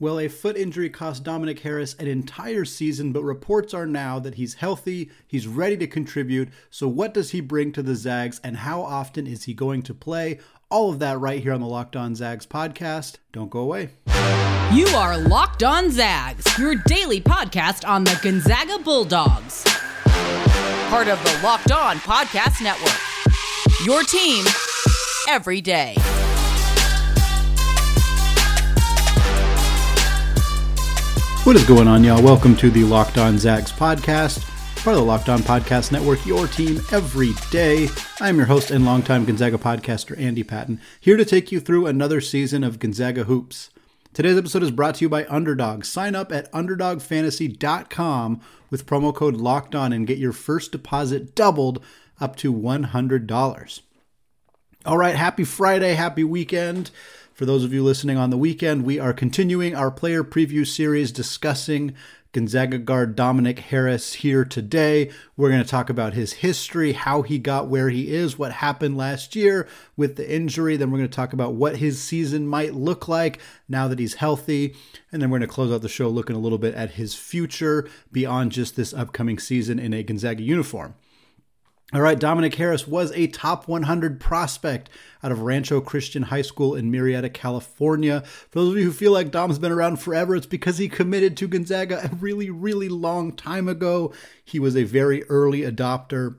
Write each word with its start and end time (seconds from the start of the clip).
Well, 0.00 0.18
a 0.18 0.26
foot 0.26 0.56
injury 0.56 0.90
cost 0.90 1.22
Dominic 1.22 1.60
Harris 1.60 1.94
an 1.94 2.08
entire 2.08 2.64
season, 2.64 3.12
but 3.12 3.22
reports 3.22 3.72
are 3.72 3.86
now 3.86 4.18
that 4.18 4.34
he's 4.34 4.54
healthy, 4.54 5.08
he's 5.24 5.46
ready 5.46 5.76
to 5.76 5.86
contribute. 5.86 6.48
So, 6.68 6.88
what 6.88 7.14
does 7.14 7.30
he 7.30 7.40
bring 7.40 7.70
to 7.72 7.82
the 7.82 7.94
Zags, 7.94 8.40
and 8.42 8.56
how 8.56 8.82
often 8.82 9.28
is 9.28 9.44
he 9.44 9.54
going 9.54 9.82
to 9.82 9.94
play? 9.94 10.40
All 10.68 10.90
of 10.90 10.98
that 10.98 11.20
right 11.20 11.40
here 11.40 11.52
on 11.52 11.60
the 11.60 11.68
Locked 11.68 11.94
On 11.94 12.16
Zags 12.16 12.44
podcast. 12.44 13.18
Don't 13.30 13.50
go 13.50 13.60
away. 13.60 13.90
You 14.72 14.88
are 14.96 15.16
Locked 15.16 15.62
On 15.62 15.88
Zags, 15.92 16.58
your 16.58 16.74
daily 16.74 17.20
podcast 17.20 17.88
on 17.88 18.02
the 18.02 18.18
Gonzaga 18.20 18.80
Bulldogs. 18.80 19.62
Part 20.88 21.06
of 21.06 21.22
the 21.22 21.40
Locked 21.44 21.70
On 21.70 21.98
Podcast 21.98 22.60
Network. 22.60 22.98
Your 23.86 24.02
team 24.02 24.44
every 25.28 25.60
day. 25.60 25.94
What 31.44 31.56
is 31.56 31.64
going 31.66 31.88
on, 31.88 32.02
y'all? 32.02 32.22
Welcome 32.22 32.56
to 32.56 32.70
the 32.70 32.84
Locked 32.84 33.18
On 33.18 33.36
Zags 33.36 33.70
podcast, 33.70 34.42
part 34.82 34.96
of 34.96 35.02
the 35.02 35.02
Locked 35.02 35.28
On 35.28 35.40
Podcast 35.40 35.92
Network, 35.92 36.24
your 36.24 36.46
team 36.48 36.80
every 36.90 37.32
day. 37.50 37.88
I'm 38.18 38.38
your 38.38 38.46
host 38.46 38.70
and 38.70 38.86
longtime 38.86 39.26
Gonzaga 39.26 39.58
podcaster, 39.58 40.18
Andy 40.18 40.42
Patton, 40.42 40.80
here 40.98 41.18
to 41.18 41.24
take 41.26 41.52
you 41.52 41.60
through 41.60 41.84
another 41.84 42.22
season 42.22 42.64
of 42.64 42.78
Gonzaga 42.78 43.24
Hoops. 43.24 43.68
Today's 44.14 44.38
episode 44.38 44.62
is 44.62 44.70
brought 44.70 44.94
to 44.94 45.04
you 45.04 45.10
by 45.10 45.26
Underdog. 45.26 45.84
Sign 45.84 46.14
up 46.14 46.32
at 46.32 46.50
UnderdogFantasy.com 46.52 48.40
with 48.70 48.86
promo 48.86 49.14
code 49.14 49.36
Locked 49.36 49.74
On 49.74 49.92
and 49.92 50.06
get 50.06 50.16
your 50.16 50.32
first 50.32 50.72
deposit 50.72 51.34
doubled 51.34 51.84
up 52.22 52.36
to 52.36 52.54
$100. 52.54 53.80
All 54.86 54.96
right, 54.96 55.14
happy 55.14 55.44
Friday, 55.44 55.92
happy 55.92 56.24
weekend. 56.24 56.90
For 57.34 57.46
those 57.46 57.64
of 57.64 57.72
you 57.72 57.82
listening 57.82 58.16
on 58.16 58.30
the 58.30 58.38
weekend, 58.38 58.84
we 58.84 59.00
are 59.00 59.12
continuing 59.12 59.74
our 59.74 59.90
player 59.90 60.22
preview 60.22 60.64
series 60.64 61.10
discussing 61.10 61.92
Gonzaga 62.30 62.78
guard 62.78 63.16
Dominic 63.16 63.58
Harris 63.58 64.12
here 64.14 64.44
today. 64.44 65.10
We're 65.36 65.50
going 65.50 65.64
to 65.64 65.68
talk 65.68 65.90
about 65.90 66.14
his 66.14 66.34
history, 66.34 66.92
how 66.92 67.22
he 67.22 67.40
got 67.40 67.66
where 67.66 67.90
he 67.90 68.14
is, 68.14 68.38
what 68.38 68.52
happened 68.52 68.96
last 68.96 69.34
year 69.34 69.66
with 69.96 70.14
the 70.14 70.32
injury. 70.32 70.76
Then 70.76 70.92
we're 70.92 70.98
going 70.98 71.10
to 71.10 71.16
talk 71.16 71.32
about 71.32 71.54
what 71.54 71.78
his 71.78 72.00
season 72.00 72.46
might 72.46 72.72
look 72.72 73.08
like 73.08 73.40
now 73.68 73.88
that 73.88 73.98
he's 73.98 74.14
healthy. 74.14 74.76
And 75.10 75.20
then 75.20 75.28
we're 75.28 75.40
going 75.40 75.48
to 75.48 75.52
close 75.52 75.72
out 75.72 75.82
the 75.82 75.88
show 75.88 76.08
looking 76.08 76.36
a 76.36 76.40
little 76.40 76.58
bit 76.58 76.76
at 76.76 76.92
his 76.92 77.16
future 77.16 77.88
beyond 78.12 78.52
just 78.52 78.76
this 78.76 78.94
upcoming 78.94 79.40
season 79.40 79.80
in 79.80 79.92
a 79.92 80.04
Gonzaga 80.04 80.44
uniform. 80.44 80.94
All 81.94 82.00
right, 82.00 82.18
Dominic 82.18 82.56
Harris 82.56 82.88
was 82.88 83.12
a 83.12 83.28
top 83.28 83.68
100 83.68 84.18
prospect 84.18 84.90
out 85.22 85.30
of 85.30 85.42
Rancho 85.42 85.80
Christian 85.80 86.24
High 86.24 86.42
School 86.42 86.74
in 86.74 86.90
Murrieta, 86.90 87.32
California. 87.32 88.22
For 88.50 88.58
those 88.58 88.72
of 88.72 88.78
you 88.78 88.86
who 88.86 88.92
feel 88.92 89.12
like 89.12 89.30
Dom's 89.30 89.60
been 89.60 89.70
around 89.70 90.00
forever, 90.00 90.34
it's 90.34 90.44
because 90.44 90.78
he 90.78 90.88
committed 90.88 91.36
to 91.36 91.46
Gonzaga 91.46 92.00
a 92.04 92.16
really, 92.16 92.50
really 92.50 92.88
long 92.88 93.30
time 93.30 93.68
ago. 93.68 94.12
He 94.44 94.58
was 94.58 94.76
a 94.76 94.82
very 94.82 95.22
early 95.26 95.60
adopter 95.60 96.34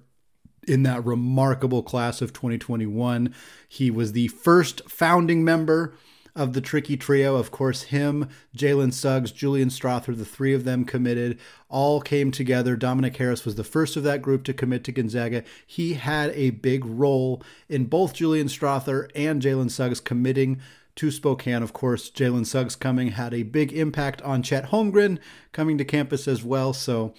in 0.67 0.83
that 0.83 1.05
remarkable 1.05 1.83
class 1.83 2.21
of 2.21 2.33
2021. 2.33 3.33
He 3.65 3.89
was 3.89 4.11
the 4.11 4.27
first 4.27 4.81
founding 4.89 5.45
member 5.45 5.95
of 6.35 6.53
the 6.53 6.61
tricky 6.61 6.97
trio. 6.97 7.35
Of 7.35 7.51
course, 7.51 7.83
him, 7.83 8.29
Jalen 8.55 8.93
Suggs, 8.93 9.31
Julian 9.31 9.69
Strawther, 9.69 10.15
the 10.15 10.25
three 10.25 10.53
of 10.53 10.65
them 10.65 10.83
committed, 10.83 11.39
all 11.69 12.01
came 12.01 12.31
together. 12.31 12.75
Dominic 12.75 13.15
Harris 13.17 13.45
was 13.45 13.55
the 13.55 13.63
first 13.63 13.95
of 13.95 14.03
that 14.03 14.21
group 14.21 14.43
to 14.43 14.53
commit 14.53 14.83
to 14.83 14.91
Gonzaga. 14.91 15.43
He 15.65 15.93
had 15.93 16.31
a 16.31 16.49
big 16.49 16.85
role 16.85 17.41
in 17.69 17.85
both 17.85 18.13
Julian 18.13 18.47
Strawther 18.47 19.09
and 19.15 19.41
Jalen 19.41 19.71
Suggs 19.71 19.99
committing 19.99 20.59
to 20.95 21.11
Spokane. 21.11 21.63
Of 21.63 21.73
course, 21.73 22.09
Jalen 22.09 22.45
Suggs 22.45 22.75
coming 22.75 23.09
had 23.09 23.33
a 23.33 23.43
big 23.43 23.73
impact 23.73 24.21
on 24.21 24.43
Chet 24.43 24.69
Holmgren 24.69 25.19
coming 25.51 25.77
to 25.77 25.85
campus 25.85 26.27
as 26.27 26.43
well. 26.43 26.73
So 26.73 27.13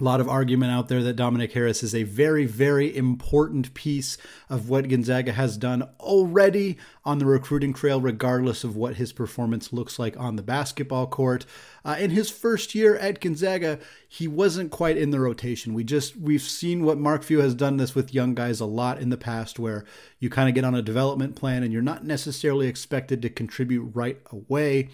a 0.00 0.04
lot 0.04 0.22
of 0.22 0.28
argument 0.28 0.72
out 0.72 0.88
there 0.88 1.02
that 1.02 1.16
Dominic 1.16 1.52
Harris 1.52 1.82
is 1.82 1.94
a 1.94 2.04
very, 2.04 2.46
very 2.46 2.96
important 2.96 3.74
piece 3.74 4.16
of 4.48 4.70
what 4.70 4.88
Gonzaga 4.88 5.32
has 5.32 5.58
done 5.58 5.82
already 6.00 6.78
on 7.04 7.18
the 7.18 7.26
recruiting 7.26 7.74
trail, 7.74 8.00
regardless 8.00 8.64
of 8.64 8.74
what 8.74 8.94
his 8.96 9.12
performance 9.12 9.70
looks 9.70 9.98
like 9.98 10.18
on 10.18 10.36
the 10.36 10.42
basketball 10.42 11.06
court. 11.06 11.44
Uh, 11.84 11.96
in 11.98 12.10
his 12.10 12.30
first 12.30 12.74
year 12.74 12.96
at 12.96 13.20
Gonzaga, 13.20 13.78
he 14.08 14.26
wasn't 14.26 14.70
quite 14.70 14.96
in 14.96 15.10
the 15.10 15.20
rotation. 15.20 15.74
We 15.74 15.84
just 15.84 16.16
we've 16.16 16.40
seen 16.40 16.84
what 16.84 16.96
Mark 16.96 17.22
Few 17.22 17.40
has 17.40 17.54
done 17.54 17.76
this 17.76 17.94
with 17.94 18.14
young 18.14 18.34
guys 18.34 18.60
a 18.60 18.66
lot 18.66 18.98
in 18.98 19.10
the 19.10 19.18
past, 19.18 19.58
where 19.58 19.84
you 20.18 20.30
kind 20.30 20.48
of 20.48 20.54
get 20.54 20.64
on 20.64 20.74
a 20.74 20.80
development 20.80 21.36
plan 21.36 21.62
and 21.62 21.72
you're 21.72 21.82
not 21.82 22.02
necessarily 22.02 22.66
expected 22.66 23.20
to 23.20 23.28
contribute 23.28 23.90
right 23.94 24.18
away 24.30 24.88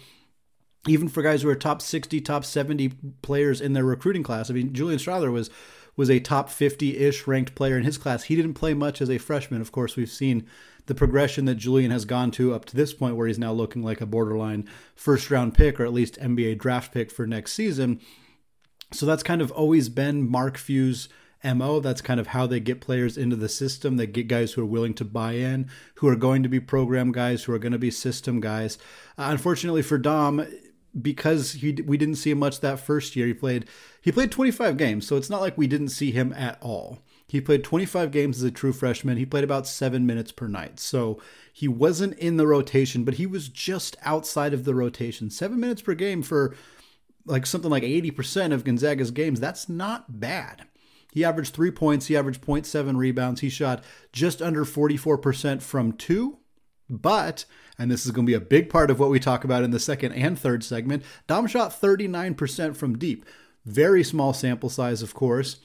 even 0.89 1.07
for 1.07 1.21
guys 1.21 1.41
who 1.41 1.49
are 1.49 1.55
top 1.55 1.81
60, 1.81 2.21
top 2.21 2.43
70 2.43 2.89
players 3.21 3.61
in 3.61 3.73
their 3.73 3.83
recruiting 3.83 4.23
class. 4.23 4.49
I 4.49 4.53
mean, 4.53 4.73
Julian 4.73 4.99
Strawther 4.99 5.31
was 5.31 5.49
was 5.95 6.09
a 6.09 6.19
top 6.21 6.49
50-ish 6.49 7.27
ranked 7.27 7.55
player 7.55 7.77
in 7.77 7.83
his 7.83 7.97
class. 7.97 8.23
He 8.23 8.35
didn't 8.35 8.53
play 8.53 8.73
much 8.73 9.01
as 9.01 9.09
a 9.09 9.17
freshman. 9.17 9.59
Of 9.59 9.73
course, 9.73 9.97
we've 9.97 10.09
seen 10.09 10.47
the 10.85 10.95
progression 10.95 11.43
that 11.45 11.55
Julian 11.55 11.91
has 11.91 12.05
gone 12.05 12.31
to 12.31 12.53
up 12.53 12.63
to 12.65 12.75
this 12.75 12.93
point 12.93 13.17
where 13.17 13.27
he's 13.27 13.37
now 13.37 13.51
looking 13.51 13.83
like 13.83 13.99
a 13.99 14.05
borderline 14.05 14.65
first 14.95 15.29
round 15.29 15.55
pick 15.55 15.77
or 15.77 15.83
at 15.83 15.91
least 15.91 16.17
NBA 16.19 16.57
draft 16.57 16.93
pick 16.93 17.11
for 17.11 17.27
next 17.27 17.51
season. 17.51 17.99
So 18.93 19.05
that's 19.05 19.23
kind 19.23 19.41
of 19.41 19.51
always 19.51 19.89
been 19.89 20.27
Mark 20.27 20.57
Few's 20.57 21.09
MO. 21.43 21.79
That's 21.79 22.01
kind 22.01 22.19
of 22.19 22.27
how 22.27 22.47
they 22.47 22.59
get 22.59 22.81
players 22.81 23.17
into 23.17 23.35
the 23.35 23.49
system. 23.49 23.97
They 23.97 24.07
get 24.07 24.27
guys 24.27 24.53
who 24.53 24.61
are 24.61 24.65
willing 24.65 24.93
to 24.95 25.05
buy 25.05 25.33
in, 25.33 25.69
who 25.95 26.07
are 26.07 26.15
going 26.15 26.43
to 26.43 26.49
be 26.49 26.59
program 26.59 27.11
guys, 27.11 27.43
who 27.43 27.53
are 27.53 27.59
going 27.59 27.71
to 27.71 27.77
be 27.77 27.91
system 27.91 28.39
guys. 28.39 28.77
Uh, 29.17 29.27
unfortunately 29.29 29.81
for 29.81 29.97
Dom, 29.97 30.45
because 30.99 31.53
he 31.53 31.73
we 31.85 31.97
didn't 31.97 32.15
see 32.15 32.31
him 32.31 32.39
much 32.39 32.59
that 32.61 32.79
first 32.79 33.15
year. 33.15 33.27
He 33.27 33.33
played 33.33 33.65
he 34.01 34.11
played 34.11 34.31
25 34.31 34.77
games, 34.77 35.07
so 35.07 35.17
it's 35.17 35.29
not 35.29 35.41
like 35.41 35.57
we 35.57 35.67
didn't 35.67 35.89
see 35.89 36.11
him 36.11 36.33
at 36.33 36.57
all. 36.61 36.99
He 37.27 37.39
played 37.39 37.63
25 37.63 38.09
games 38.11 38.37
as 38.37 38.43
a 38.43 38.51
true 38.51 38.73
freshman. 38.73 39.17
He 39.17 39.25
played 39.25 39.43
about 39.43 39.67
7 39.67 40.03
minutes 40.03 40.31
per 40.31 40.47
night. 40.47 40.79
So 40.79 41.21
he 41.53 41.67
wasn't 41.67 42.17
in 42.17 42.37
the 42.37 42.47
rotation, 42.47 43.03
but 43.03 43.15
he 43.15 43.27
was 43.27 43.49
just 43.49 43.95
outside 44.03 44.51
of 44.51 44.65
the 44.65 44.73
rotation. 44.73 45.29
7 45.29 45.59
minutes 45.59 45.83
per 45.83 45.93
game 45.93 46.23
for 46.23 46.55
like 47.27 47.45
something 47.45 47.69
like 47.69 47.83
80% 47.83 48.51
of 48.51 48.63
Gonzaga's 48.63 49.11
games. 49.11 49.39
That's 49.39 49.69
not 49.69 50.19
bad. 50.19 50.65
He 51.11 51.23
averaged 51.23 51.53
3 51.53 51.69
points, 51.69 52.07
he 52.07 52.17
averaged 52.17 52.41
0.7 52.41 52.97
rebounds. 52.97 53.41
He 53.41 53.49
shot 53.49 53.83
just 54.11 54.41
under 54.41 54.65
44% 54.65 55.61
from 55.61 55.93
2, 55.93 56.38
but 56.89 57.45
and 57.79 57.89
this 57.89 58.05
is 58.05 58.11
going 58.11 58.25
to 58.25 58.29
be 58.29 58.35
a 58.35 58.41
big 58.41 58.69
part 58.69 58.91
of 58.91 58.99
what 58.99 59.09
we 59.09 59.19
talk 59.19 59.45
about 59.45 59.63
in 59.63 59.71
the 59.71 59.79
second 59.79 60.11
and 60.11 60.37
third 60.37 60.63
segment. 60.63 61.01
Dom 61.27 61.47
shot 61.47 61.71
39% 61.71 62.75
from 62.75 62.97
deep. 62.97 63.25
Very 63.65 64.03
small 64.03 64.33
sample 64.33 64.69
size, 64.69 65.01
of 65.01 65.13
course. 65.13 65.59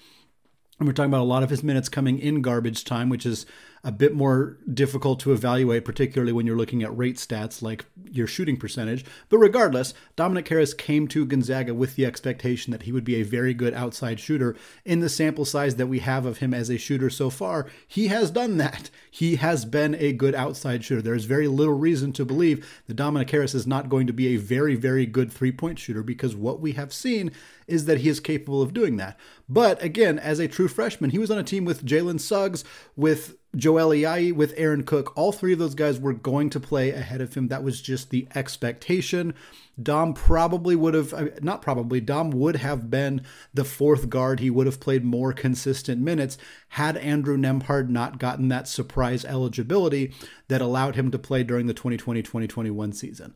And 0.79 0.89
we're 0.89 0.93
talking 0.93 1.11
about 1.11 1.23
a 1.23 1.25
lot 1.25 1.43
of 1.43 1.51
his 1.51 1.65
minutes 1.65 1.89
coming 1.89 2.21
in 2.21 2.41
garbage 2.41 2.85
time, 2.85 3.09
which 3.09 3.27
is 3.27 3.47
a 3.85 3.93
bit 3.93 4.15
more 4.15 4.57
difficult 4.73 5.21
to 5.21 5.33
evaluate, 5.33 5.85
particularly 5.85 6.33
when 6.33 6.47
you're 6.47 6.57
looking 6.57 6.83
at 6.83 6.97
rate 6.97 7.17
stats 7.17 7.61
like 7.61 7.85
your 8.11 8.27
shooting 8.27 8.57
percentage. 8.57 9.05
But 9.29 9.39
regardless, 9.39 9.93
Dominic 10.17 10.49
Harris 10.49 10.73
came 10.73 11.07
to 11.09 11.27
Gonzaga 11.27 11.75
with 11.75 11.95
the 11.95 12.07
expectation 12.07 12.71
that 12.73 12.85
he 12.85 12.93
would 12.93 13.05
be 13.05 13.17
a 13.17 13.23
very 13.23 13.53
good 13.53 13.75
outside 13.75 14.19
shooter. 14.19 14.57
In 14.87 15.01
the 15.01 15.11
sample 15.11 15.45
size 15.45 15.77
that 15.77 15.87
we 15.87 15.99
have 15.99 16.25
of 16.25 16.39
him 16.39 16.55
as 16.55 16.71
a 16.71 16.79
shooter 16.79 17.11
so 17.11 17.29
far, 17.29 17.67
he 17.87 18.09
has 18.09 18.31
done 18.31 18.57
that. 18.57 18.89
He 19.11 19.37
has 19.37 19.67
been 19.67 19.95
a 19.97 20.13
good 20.13 20.35
outside 20.35 20.83
shooter. 20.83 21.03
There 21.03 21.15
is 21.15 21.27
very 21.27 21.47
little 21.47 21.75
reason 21.75 22.13
to 22.15 22.25
believe 22.25 22.83
that 22.87 22.95
Dominic 22.95 23.31
Harris 23.31 23.55
is 23.55 23.67
not 23.67 23.91
going 23.91 24.07
to 24.07 24.15
be 24.15 24.29
a 24.29 24.39
very, 24.39 24.77
very 24.77 25.05
good 25.05 25.31
three 25.31 25.53
point 25.53 25.79
shooter 25.79 26.03
because 26.03 26.35
what 26.35 26.59
we 26.59 26.73
have 26.73 26.93
seen 26.93 27.33
is 27.67 27.85
that 27.85 27.99
he 27.99 28.09
is 28.09 28.21
capable 28.21 28.63
of 28.63 28.75
doing 28.75 28.97
that. 28.97 29.19
But 29.49 29.83
again, 29.83 30.19
as 30.19 30.39
a 30.39 30.49
true 30.49 30.69
freshman, 30.69 31.11
he 31.11 31.19
was 31.19 31.31
on 31.31 31.39
a 31.39 31.45
team 31.45 31.65
with 31.65 31.85
Jalen 31.85 32.21
Suggs, 32.21 32.65
with 32.97 33.37
Joel 33.57 33.91
Ayayi, 33.91 34.33
with 34.35 34.55
Aaron 34.57 34.85
Cook. 34.85 35.13
All 35.17 35.33
three 35.33 35.53
of 35.53 35.59
those 35.59 35.75
guys 35.75 35.99
were 35.99 36.13
going 36.13 36.51
to 36.51 36.61
play 36.61 36.91
ahead 36.91 37.21
of 37.21 37.35
him. 37.35 37.49
That 37.49 37.65
was 37.65 37.81
just 37.81 38.11
the 38.11 38.27
expectation. 38.35 39.35
Dom 39.83 40.15
probably 40.15 40.77
would 40.77 40.95
have, 40.95 41.43
not 41.43 41.61
probably, 41.61 42.01
Dom 42.01 42.31
would 42.31 42.57
have 42.57 42.91
been 42.91 43.23
the 43.53 43.65
fourth 43.65 44.09
guard. 44.09 44.39
He 44.41 44.51
would 44.51 44.67
have 44.67 44.79
played 44.79 45.05
more 45.05 45.33
consistent 45.33 46.01
minutes 46.01 46.39
had 46.75 46.97
Andrew 46.97 47.37
Nembhard 47.37 47.89
not 47.89 48.19
gotten 48.19 48.49
that 48.49 48.67
surprise 48.67 49.25
eligibility 49.25 50.13
that 50.49 50.61
allowed 50.61 50.97
him 50.97 51.13
to 51.13 51.19
play 51.21 51.45
during 51.45 51.67
the 51.67 51.75
2020 51.75 52.21
2021 52.21 52.93
season. 52.93 53.33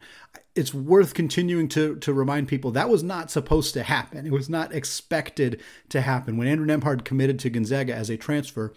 It's 0.56 0.74
worth 0.74 1.14
continuing 1.14 1.68
to, 1.68 1.94
to 1.96 2.12
remind 2.12 2.48
people 2.48 2.72
that 2.72 2.88
was 2.88 3.04
not 3.04 3.30
supposed 3.30 3.74
to 3.74 3.84
happen. 3.84 4.26
It 4.26 4.32
was 4.32 4.48
not 4.48 4.74
expected 4.74 5.62
to 5.90 6.00
happen. 6.00 6.36
When 6.36 6.48
Andrew 6.48 6.66
Nembhard 6.66 7.04
committed 7.04 7.38
to 7.40 7.50
Gonzaga 7.50 7.94
as 7.94 8.10
a 8.10 8.16
transfer, 8.16 8.74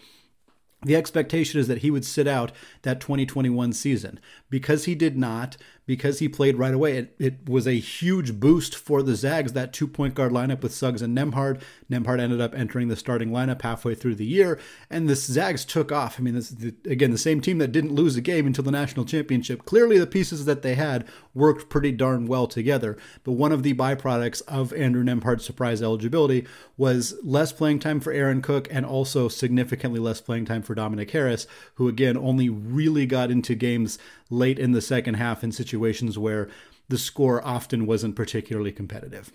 the 0.84 0.96
expectation 0.96 1.60
is 1.60 1.68
that 1.68 1.78
he 1.78 1.90
would 1.90 2.04
sit 2.04 2.26
out 2.26 2.52
that 2.82 3.00
2021 3.00 3.72
season. 3.72 4.18
Because 4.50 4.84
he 4.84 4.94
did 4.94 5.16
not, 5.16 5.56
because 5.92 6.20
he 6.20 6.26
played 6.26 6.56
right 6.56 6.72
away. 6.72 6.96
It, 6.96 7.14
it 7.18 7.46
was 7.46 7.66
a 7.66 7.72
huge 7.72 8.40
boost 8.40 8.74
for 8.74 9.02
the 9.02 9.14
Zags, 9.14 9.52
that 9.52 9.74
two 9.74 9.86
point 9.86 10.14
guard 10.14 10.32
lineup 10.32 10.62
with 10.62 10.72
Suggs 10.72 11.02
and 11.02 11.14
Nembhard. 11.14 11.60
Nembhard 11.90 12.18
ended 12.18 12.40
up 12.40 12.54
entering 12.54 12.88
the 12.88 12.96
starting 12.96 13.28
lineup 13.28 13.60
halfway 13.60 13.94
through 13.94 14.14
the 14.14 14.24
year, 14.24 14.58
and 14.88 15.06
the 15.06 15.14
Zags 15.14 15.66
took 15.66 15.92
off. 15.92 16.18
I 16.18 16.22
mean, 16.22 16.32
this 16.32 16.48
the, 16.48 16.74
again, 16.86 17.10
the 17.10 17.18
same 17.18 17.42
team 17.42 17.58
that 17.58 17.72
didn't 17.72 17.94
lose 17.94 18.16
a 18.16 18.22
game 18.22 18.46
until 18.46 18.64
the 18.64 18.70
national 18.70 19.04
championship. 19.04 19.66
Clearly, 19.66 19.98
the 19.98 20.06
pieces 20.06 20.46
that 20.46 20.62
they 20.62 20.76
had 20.76 21.06
worked 21.34 21.68
pretty 21.68 21.92
darn 21.92 22.24
well 22.24 22.46
together. 22.46 22.96
But 23.22 23.32
one 23.32 23.52
of 23.52 23.62
the 23.62 23.74
byproducts 23.74 24.40
of 24.48 24.72
Andrew 24.72 25.04
Nembhard's 25.04 25.44
surprise 25.44 25.82
eligibility 25.82 26.46
was 26.78 27.14
less 27.22 27.52
playing 27.52 27.80
time 27.80 28.00
for 28.00 28.14
Aaron 28.14 28.40
Cook 28.40 28.66
and 28.70 28.86
also 28.86 29.28
significantly 29.28 30.00
less 30.00 30.22
playing 30.22 30.46
time 30.46 30.62
for 30.62 30.74
Dominic 30.74 31.10
Harris, 31.10 31.46
who 31.74 31.86
again 31.86 32.16
only 32.16 32.48
really 32.48 33.04
got 33.04 33.30
into 33.30 33.54
games 33.54 33.98
late 34.32 34.58
in 34.58 34.72
the 34.72 34.80
second 34.80 35.14
half 35.14 35.44
in 35.44 35.52
situations 35.52 36.18
where 36.18 36.48
the 36.88 36.98
score 36.98 37.44
often 37.46 37.86
wasn't 37.86 38.16
particularly 38.16 38.72
competitive. 38.72 39.30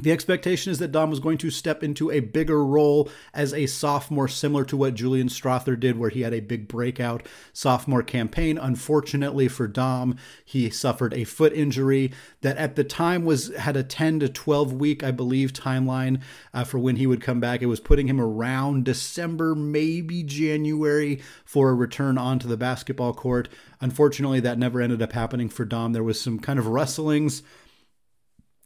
The 0.00 0.10
expectation 0.10 0.72
is 0.72 0.80
that 0.80 0.90
Dom 0.90 1.10
was 1.10 1.20
going 1.20 1.38
to 1.38 1.50
step 1.50 1.84
into 1.84 2.10
a 2.10 2.18
bigger 2.18 2.66
role 2.66 3.08
as 3.32 3.54
a 3.54 3.66
sophomore, 3.66 4.26
similar 4.26 4.64
to 4.64 4.76
what 4.76 4.94
Julian 4.94 5.28
Strawther 5.28 5.78
did, 5.78 5.96
where 5.96 6.10
he 6.10 6.22
had 6.22 6.34
a 6.34 6.40
big 6.40 6.66
breakout 6.66 7.24
sophomore 7.52 8.02
campaign. 8.02 8.58
Unfortunately 8.58 9.46
for 9.46 9.68
Dom, 9.68 10.16
he 10.44 10.68
suffered 10.68 11.14
a 11.14 11.22
foot 11.22 11.52
injury 11.52 12.10
that 12.40 12.56
at 12.56 12.74
the 12.74 12.82
time 12.82 13.24
was 13.24 13.54
had 13.54 13.76
a 13.76 13.84
10 13.84 14.18
to 14.18 14.28
12 14.28 14.72
week, 14.72 15.04
I 15.04 15.12
believe, 15.12 15.52
timeline 15.52 16.20
uh, 16.52 16.64
for 16.64 16.80
when 16.80 16.96
he 16.96 17.06
would 17.06 17.20
come 17.22 17.38
back. 17.38 17.62
It 17.62 17.66
was 17.66 17.78
putting 17.78 18.08
him 18.08 18.20
around 18.20 18.84
December, 18.84 19.54
maybe 19.54 20.24
January, 20.24 21.22
for 21.44 21.70
a 21.70 21.74
return 21.74 22.18
onto 22.18 22.48
the 22.48 22.56
basketball 22.56 23.14
court. 23.14 23.48
Unfortunately, 23.80 24.40
that 24.40 24.58
never 24.58 24.80
ended 24.80 25.00
up 25.00 25.12
happening 25.12 25.48
for 25.48 25.64
Dom. 25.64 25.92
There 25.92 26.02
was 26.02 26.20
some 26.20 26.40
kind 26.40 26.58
of 26.58 26.66
rustlings 26.66 27.44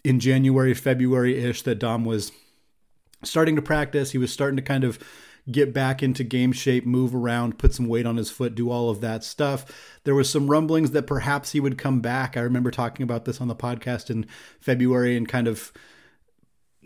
in 0.08 0.20
January, 0.20 0.72
February 0.72 1.36
ish 1.36 1.60
that 1.62 1.78
Dom 1.78 2.06
was 2.06 2.32
starting 3.22 3.56
to 3.56 3.62
practice. 3.62 4.12
He 4.12 4.18
was 4.18 4.32
starting 4.32 4.56
to 4.56 4.62
kind 4.62 4.82
of 4.82 4.98
get 5.52 5.74
back 5.74 6.02
into 6.02 6.24
game 6.24 6.50
shape, 6.52 6.86
move 6.86 7.14
around, 7.14 7.58
put 7.58 7.74
some 7.74 7.88
weight 7.88 8.06
on 8.06 8.16
his 8.16 8.30
foot, 8.30 8.54
do 8.54 8.70
all 8.70 8.88
of 8.88 9.02
that 9.02 9.22
stuff. 9.22 10.00
There 10.04 10.14
was 10.14 10.30
some 10.30 10.48
rumblings 10.48 10.92
that 10.92 11.06
perhaps 11.06 11.52
he 11.52 11.60
would 11.60 11.76
come 11.76 12.00
back. 12.00 12.38
I 12.38 12.40
remember 12.40 12.70
talking 12.70 13.04
about 13.04 13.26
this 13.26 13.38
on 13.38 13.48
the 13.48 13.54
podcast 13.54 14.08
in 14.08 14.24
February 14.60 15.14
and 15.14 15.28
kind 15.28 15.46
of 15.46 15.74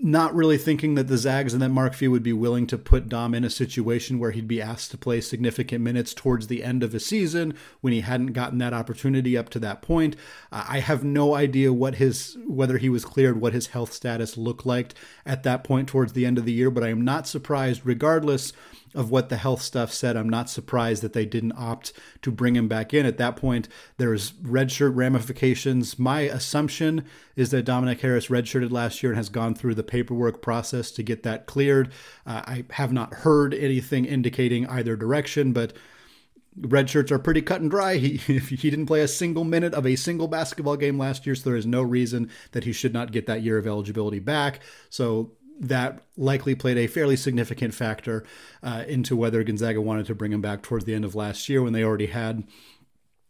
not 0.05 0.35
really 0.35 0.59
thinking 0.59 0.97
that 0.97 1.07
the 1.07 1.17
Zags 1.17 1.53
and 1.53 1.63
that 1.63 1.69
Mark 1.69 1.95
Few 1.95 2.11
would 2.11 2.25
be 2.25 2.33
willing 2.33 2.67
to 2.67 2.77
put 2.77 3.09
Dom 3.09 3.35
in 3.35 3.45
a 3.45 3.51
situation 3.51 4.19
where 4.19 4.33
he'd 4.33 4.49
be 4.49 4.61
asked 4.61 4.91
to 4.91 4.99
play 4.99 5.21
significant 5.21 5.83
minutes 5.83 6.13
towards 6.13 6.49
the 6.49 6.65
end 6.65 6.83
of 6.83 6.93
a 6.93 6.99
season 6.99 7.55
when 7.81 7.93
he 7.93 8.01
hadn't 8.01 8.33
gotten 8.33 8.59
that 8.59 8.75
opportunity 8.75 9.39
up 9.39 9.49
to 9.51 9.61
that 9.61 9.81
point. 9.81 10.17
I 10.51 10.81
have 10.81 11.05
no 11.05 11.37
idea 11.37 11.73
what 11.73 11.95
his 11.95 12.37
whether 12.47 12.79
he 12.79 12.89
was 12.89 13.05
cleared, 13.05 13.41
what 13.41 13.53
his 13.53 13.69
health 13.69 13.93
status 13.93 14.37
looked 14.37 14.67
like 14.67 14.95
at 15.25 15.45
that 15.45 15.63
point 15.63 15.89
towards 15.89 16.15
the 16.15 16.27
end 16.27 16.37
of 16.37 16.47
the 16.47 16.53
year, 16.53 16.71
but 16.71 16.83
I 16.83 16.89
am 16.89 17.03
not 17.03 17.29
surprised 17.29 17.83
regardless 17.85 18.53
of 18.95 19.11
what 19.11 19.29
the 19.29 19.37
health 19.37 19.63
stuff 19.63 19.93
said, 19.93 20.17
I'm 20.17 20.29
not 20.29 20.51
surprised 20.51 21.03
that 21.03 21.13
they 21.13 21.25
didn't 21.25 21.53
opt 21.53 21.93
to 22.23 22.31
bring 22.31 22.57
him 22.57 22.69
back 22.69 22.93
in. 22.93 23.07
At 23.07 23.19
that 23.19 23.37
point, 23.37 23.69
there's 23.97 24.33
redshirt 24.33 24.95
ramifications. 24.95 25.99
My 25.99 26.21
assumption 26.21 27.05
is 27.37 27.51
that 27.51 27.65
Dominic 27.65 28.01
Harris 28.01 28.29
redshirted 28.29 28.71
last 28.71 29.03
year 29.03 29.13
and 29.13 29.17
has 29.17 29.29
gone 29.29 29.55
through 29.55 29.75
the 29.75 29.83
paperwork 29.83 30.43
process 30.43 30.91
to 30.93 31.03
get 31.03 31.23
that 31.23 31.47
cleared. 31.47 31.93
Uh, 32.27 32.43
I 32.45 32.65
have 32.71 32.93
not 32.93 33.15
heard 33.15 33.55
anything 33.55 34.05
indicating 34.05 34.67
either 34.67 34.97
direction, 34.97 35.53
but 35.53 35.73
red 36.57 36.91
shirts 36.91 37.11
are 37.11 37.19
pretty 37.19 37.43
cut 37.43 37.61
and 37.61 37.71
dry. 37.71 37.97
He 37.97 38.17
he 38.39 38.71
didn't 38.71 38.87
play 38.87 39.01
a 39.01 39.09
single 39.09 39.45
minute 39.45 39.75
of 39.75 39.87
a 39.87 39.97
single 39.97 40.29
basketball 40.29 40.77
game 40.77 40.99
last 40.99 41.27
year, 41.27 41.35
so 41.35 41.49
there 41.49 41.57
is 41.57 41.67
no 41.67 41.83
reason 41.83 42.31
that 42.53 42.65
he 42.65 42.73
should 42.73 42.93
not 42.93 43.13
get 43.13 43.27
that 43.27 43.43
year 43.43 43.59
of 43.59 43.67
eligibility 43.67 44.19
back. 44.19 44.61
So 44.91 45.33
that 45.63 46.03
likely 46.17 46.55
played 46.55 46.77
a 46.77 46.89
fairly 46.89 47.17
significant 47.17 47.73
factor 47.73 48.25
uh, 48.63 48.85
into 48.89 49.17
whether 49.17 49.43
Gonzaga 49.45 49.81
wanted 49.81 50.07
to 50.07 50.15
bring 50.15 50.33
him 50.33 50.41
back 50.41 50.63
towards 50.63 50.85
the 50.85 50.95
end 50.95 51.05
of 51.05 51.15
last 51.15 51.49
year 51.49 51.63
when 51.63 51.73
they 51.73 51.85
already 51.85 52.07
had 52.07 52.45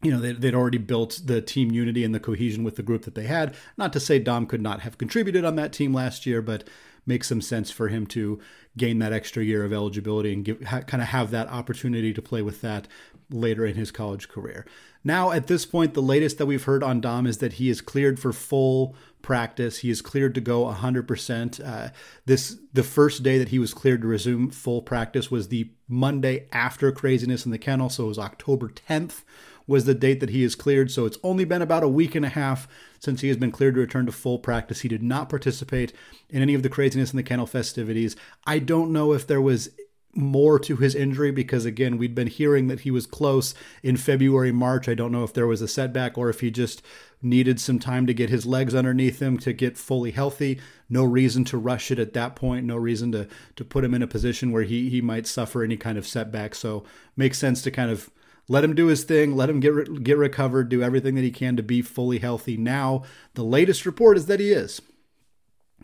you 0.03 0.11
know, 0.11 0.19
they, 0.19 0.33
would 0.33 0.55
already 0.55 0.79
built 0.79 1.21
the 1.27 1.41
team 1.41 1.71
unity 1.71 2.03
and 2.03 2.13
the 2.13 2.19
cohesion 2.19 2.65
with 2.65 2.75
the 2.75 2.83
group 2.83 3.03
that 3.03 3.15
they 3.15 3.27
had. 3.27 3.55
Not 3.77 3.93
to 3.93 4.01
say 4.01 4.19
Dom 4.19 4.47
could 4.47 4.61
not 4.61 4.81
have 4.81 4.99
contributed 4.99 5.45
on 5.45 5.55
that 5.57 5.73
team 5.73 5.95
last 5.95 6.27
year, 6.27 6.43
but 6.43 6.65
makes 7.07 7.29
some 7.29 7.41
sense 7.41 7.71
for 7.71 7.89
him 7.89 8.07
to 8.07 8.41
gain 8.77 8.99
that 9.01 9.13
extra 9.13 9.43
year 9.43 9.65
of 9.65 9.73
eligibility 9.73 10.33
and 10.33 10.45
give, 10.45 10.63
ha, 10.63 10.81
kind 10.81 11.03
of 11.03 11.09
have 11.09 11.31
that 11.31 11.49
opportunity 11.49 12.13
to 12.13 12.23
play 12.23 12.43
with 12.43 12.61
that 12.61 12.89
later 13.31 13.67
in 13.67 13.75
his 13.75 13.91
college 13.91 14.29
career. 14.29 14.65
Now, 15.05 15.33
at 15.33 15.47
this 15.47 15.67
point, 15.67 15.95
the 15.95 16.03
latest 16.03 16.39
that 16.39 16.47
we've 16.47 16.63
heard 16.63 16.83
on 16.83 17.01
Dom 17.01 17.27
is 17.27 17.39
that 17.39 17.55
he 17.55 17.69
is 17.69 17.81
cleared 17.81 18.21
for 18.21 18.33
full 18.33 18.95
practice. 19.21 19.79
He 19.79 19.91
is 19.91 20.01
cleared 20.01 20.35
to 20.37 20.41
go 20.41 20.65
100%. 20.65 21.65
Uh, 21.65 21.91
this 22.25 22.59
the 22.73 22.83
first 22.83 23.23
day 23.23 23.39
that 23.39 23.49
he 23.49 23.59
was 23.59 23.75
cleared 23.75 24.03
to 24.03 24.09
resume 24.09 24.51
full 24.51 24.83
practice 24.83 25.31
was 25.31 25.49
the 25.49 25.71
Monday 25.89 26.47
after 26.53 26.93
craziness 26.93 27.45
in 27.45 27.53
the 27.53 27.59
kennel, 27.59 27.89
so 27.89 28.05
it 28.05 28.09
was 28.09 28.19
October 28.19 28.69
10th 28.69 29.23
was 29.67 29.85
the 29.85 29.95
date 29.95 30.21
that 30.21 30.31
he 30.31 30.43
is 30.43 30.55
cleared. 30.55 30.91
So 30.91 31.07
it's 31.07 31.19
only 31.23 31.45
been 31.45 31.63
about 31.63 31.83
a 31.83 31.89
week 31.89 32.15
and 32.15 32.25
a 32.27 32.31
half 32.31 32.69
since 33.03 33.21
he 33.21 33.29
has 33.29 33.37
been 33.37 33.51
cleared 33.51 33.75
to 33.75 33.81
return 33.81 34.07
to 34.07 34.13
full 34.13 34.39
practice. 34.39 34.83
He 34.83 34.89
did 34.89 35.03
not 35.03 35.29
participate 35.29 35.93
in 36.31 36.41
any 36.41 36.55
of 36.55 36.63
the 36.63 36.69
craziness 36.69 37.11
in 37.11 37.17
the 37.17 37.25
kennel 37.25 37.47
festivities. 37.47 38.15
I 38.47 38.61
don't 38.61 38.93
know 38.93 39.13
if 39.13 39.27
there 39.27 39.43
was 39.43 39.71
more 40.15 40.59
to 40.59 40.77
his 40.77 40.95
injury 40.95 41.31
because 41.31 41.65
again 41.65 41.97
we'd 41.97 42.15
been 42.15 42.27
hearing 42.27 42.69
that 42.69 42.81
he 42.81 42.91
was 42.91 43.07
close 43.07 43.55
in 43.83 43.97
February 43.97 44.53
March 44.53 44.87
I 44.87 44.93
don't 44.93 45.11
know 45.11 45.25
if 45.25 45.33
there 45.33 45.47
was 45.47 45.63
a 45.63 45.69
setback 45.69 46.19
or 46.19 46.29
if 46.29 46.41
he 46.41 46.51
just 46.51 46.83
needed 47.23 47.59
some 47.59 47.79
time 47.79 48.07
to 48.07 48.13
get 48.13 48.29
his 48.29 48.45
legs 48.45 48.75
underneath 48.75 49.23
him 49.23 49.39
to 49.39 49.55
get 49.55 49.79
fully 49.79 50.11
healthy 50.11 50.61
no 50.91 51.03
reason 51.03 51.45
to 51.47 51.57
rush 51.57 51.91
it 51.91 51.99
at 51.99 52.13
that 52.13 52.37
point 52.37 52.67
no 52.67 52.77
reason 52.77 53.11
to 53.13 53.27
to 53.57 53.65
put 53.65 53.85
him 53.85 53.95
in 53.95 54.03
a 54.03 54.07
position 54.07 54.53
where 54.53 54.65
he 54.65 54.91
he 54.91 55.01
might 55.01 55.27
suffer 55.27 55.63
any 55.63 55.79
kind 55.79 55.97
of 55.97 56.07
setback 56.07 56.55
so 56.55 56.85
makes 57.17 57.39
sense 57.39 57.63
to 57.63 57.71
kind 57.71 57.91
of 57.91 58.11
let 58.49 58.65
him 58.65 58.75
do 58.75 58.87
his 58.87 59.05
thing. 59.05 59.37
Let 59.37 59.51
him 59.51 59.61
get 59.61 60.03
get 60.03 60.19
recovered 60.19 60.69
do 60.69 60.83
everything 60.83 61.15
that 61.15 61.23
he 61.23 61.31
can 61.31 61.57
to 61.57 61.63
be 61.63 61.83
fully 61.83 62.19
healthy. 62.19 62.57
Now 62.57 63.03
the 63.35 63.45
latest 63.45 63.87
report 63.87 64.17
is 64.17 64.27
that 64.27 64.41
he 64.41 64.53
is. 64.53 64.81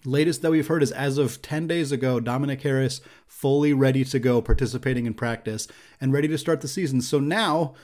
Latest 0.05 0.43
that 0.43 0.50
we've 0.50 0.66
heard 0.66 0.82
is 0.82 0.93
as 0.93 1.19
of 1.19 1.43
10 1.43 1.66
days 1.66 1.90
ago, 1.90 2.20
Dominic 2.20 2.62
Harris 2.62 3.00
fully 3.26 3.72
ready 3.72 4.05
to 4.05 4.19
go, 4.20 4.40
participating 4.40 5.06
in 5.06 5.14
practice 5.14 5.66
and 6.00 6.12
ready 6.12 6.28
to 6.28 6.38
start 6.38 6.60
the 6.60 6.69
season. 6.69 7.00
So 7.00 7.19
now 7.19 7.75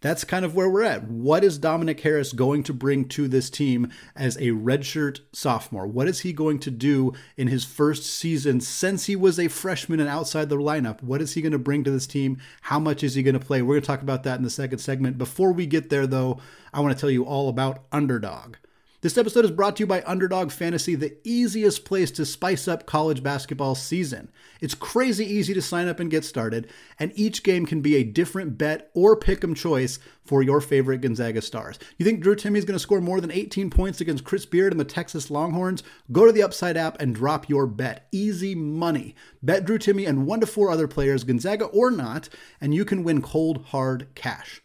that's 0.00 0.24
kind 0.24 0.44
of 0.44 0.54
where 0.54 0.68
we're 0.68 0.82
at. 0.82 1.08
What 1.08 1.42
is 1.42 1.58
Dominic 1.58 2.00
Harris 2.00 2.32
going 2.32 2.62
to 2.64 2.74
bring 2.74 3.08
to 3.08 3.28
this 3.28 3.48
team 3.48 3.90
as 4.14 4.36
a 4.36 4.50
redshirt 4.50 5.20
sophomore? 5.32 5.86
What 5.86 6.06
is 6.06 6.20
he 6.20 6.32
going 6.32 6.58
to 6.60 6.70
do 6.70 7.14
in 7.36 7.48
his 7.48 7.64
first 7.64 8.04
season 8.04 8.60
since 8.60 9.06
he 9.06 9.16
was 9.16 9.38
a 9.38 9.48
freshman 9.48 10.00
and 10.00 10.08
outside 10.08 10.48
the 10.48 10.56
lineup? 10.56 11.02
What 11.02 11.22
is 11.22 11.34
he 11.34 11.42
going 11.42 11.52
to 11.52 11.58
bring 11.58 11.82
to 11.84 11.90
this 11.90 12.06
team? 12.06 12.38
How 12.62 12.78
much 12.78 13.02
is 13.02 13.14
he 13.14 13.22
going 13.22 13.38
to 13.38 13.44
play? 13.44 13.62
We're 13.62 13.74
going 13.74 13.82
to 13.82 13.86
talk 13.86 14.02
about 14.02 14.22
that 14.24 14.36
in 14.36 14.44
the 14.44 14.50
second 14.50 14.78
segment. 14.78 15.18
Before 15.18 15.52
we 15.52 15.66
get 15.66 15.88
there, 15.88 16.06
though, 16.06 16.40
I 16.74 16.80
want 16.80 16.94
to 16.94 17.00
tell 17.00 17.10
you 17.10 17.24
all 17.24 17.48
about 17.48 17.84
Underdog. 17.90 18.56
This 19.02 19.18
episode 19.18 19.44
is 19.44 19.50
brought 19.50 19.76
to 19.76 19.82
you 19.82 19.86
by 19.86 20.02
Underdog 20.06 20.50
Fantasy, 20.50 20.94
the 20.94 21.18
easiest 21.22 21.84
place 21.84 22.10
to 22.12 22.24
spice 22.24 22.66
up 22.66 22.86
college 22.86 23.22
basketball 23.22 23.74
season. 23.74 24.30
It's 24.62 24.74
crazy 24.74 25.26
easy 25.26 25.52
to 25.52 25.60
sign 25.60 25.86
up 25.86 26.00
and 26.00 26.10
get 26.10 26.24
started, 26.24 26.68
and 26.98 27.12
each 27.14 27.42
game 27.42 27.66
can 27.66 27.82
be 27.82 27.96
a 27.96 28.04
different 28.04 28.56
bet 28.56 28.90
or 28.94 29.14
pick 29.14 29.44
'em 29.44 29.54
choice 29.54 29.98
for 30.24 30.42
your 30.42 30.62
favorite 30.62 31.02
Gonzaga 31.02 31.42
stars. 31.42 31.78
You 31.98 32.06
think 32.06 32.20
Drew 32.20 32.34
Timme 32.34 32.56
is 32.56 32.64
going 32.64 32.74
to 32.74 32.82
score 32.82 33.02
more 33.02 33.20
than 33.20 33.30
18 33.30 33.68
points 33.68 34.00
against 34.00 34.24
Chris 34.24 34.46
Beard 34.46 34.72
and 34.72 34.80
the 34.80 34.84
Texas 34.84 35.30
Longhorns? 35.30 35.82
Go 36.10 36.24
to 36.24 36.32
the 36.32 36.42
Upside 36.42 36.78
app 36.78 36.98
and 36.98 37.14
drop 37.14 37.50
your 37.50 37.66
bet. 37.66 38.08
Easy 38.12 38.54
money. 38.54 39.14
Bet 39.42 39.66
Drew 39.66 39.78
Timme 39.78 40.08
and 40.08 40.26
one 40.26 40.40
to 40.40 40.46
four 40.46 40.70
other 40.70 40.88
players, 40.88 41.22
Gonzaga 41.22 41.66
or 41.66 41.90
not, 41.90 42.30
and 42.62 42.74
you 42.74 42.86
can 42.86 43.04
win 43.04 43.20
cold, 43.20 43.66
hard 43.66 44.06
cash. 44.14 44.62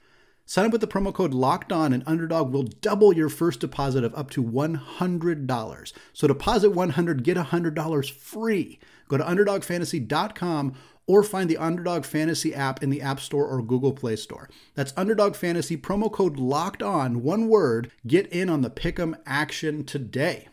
Sign 0.51 0.65
up 0.65 0.74
with 0.74 0.81
the 0.81 0.88
promo 0.88 1.13
code 1.13 1.34
Locked 1.34 1.72
On, 1.72 1.93
and 1.93 2.03
Underdog 2.05 2.51
will 2.51 2.63
double 2.63 3.13
your 3.13 3.29
first 3.29 3.62
deposit 3.62 4.03
of 4.03 4.13
up 4.15 4.29
to 4.31 4.43
$100. 4.43 5.93
So 6.12 6.27
deposit 6.27 6.72
100, 6.72 7.24
get 7.24 7.38
$100 7.38 8.12
free. 8.12 8.77
Go 9.08 9.15
to 9.15 9.24
UnderdogFantasy.com 9.24 10.74
or 11.08 11.24
find 11.24 11.50
the 11.50 11.55
Underdog 11.55 12.03
Fantasy 12.03 12.53
app 12.53 12.84
in 12.84 12.89
the 12.89 13.01
App 13.01 13.22
Store 13.22 13.48
or 13.48 13.62
Google 13.62 13.93
Play 13.93 14.17
Store. 14.17 14.50
That's 14.75 14.91
Underdog 14.98 15.38
Fantasy, 15.38 15.77
promo 15.77 16.12
code 16.12 16.36
Locked 16.36 16.84
On, 16.84 17.24
one 17.24 17.48
word. 17.48 17.89
Get 18.05 18.27
in 18.27 18.50
on 18.50 18.60
the 18.60 18.70
Pick'em 18.70 19.15
action 19.25 19.86
today. 19.86 20.50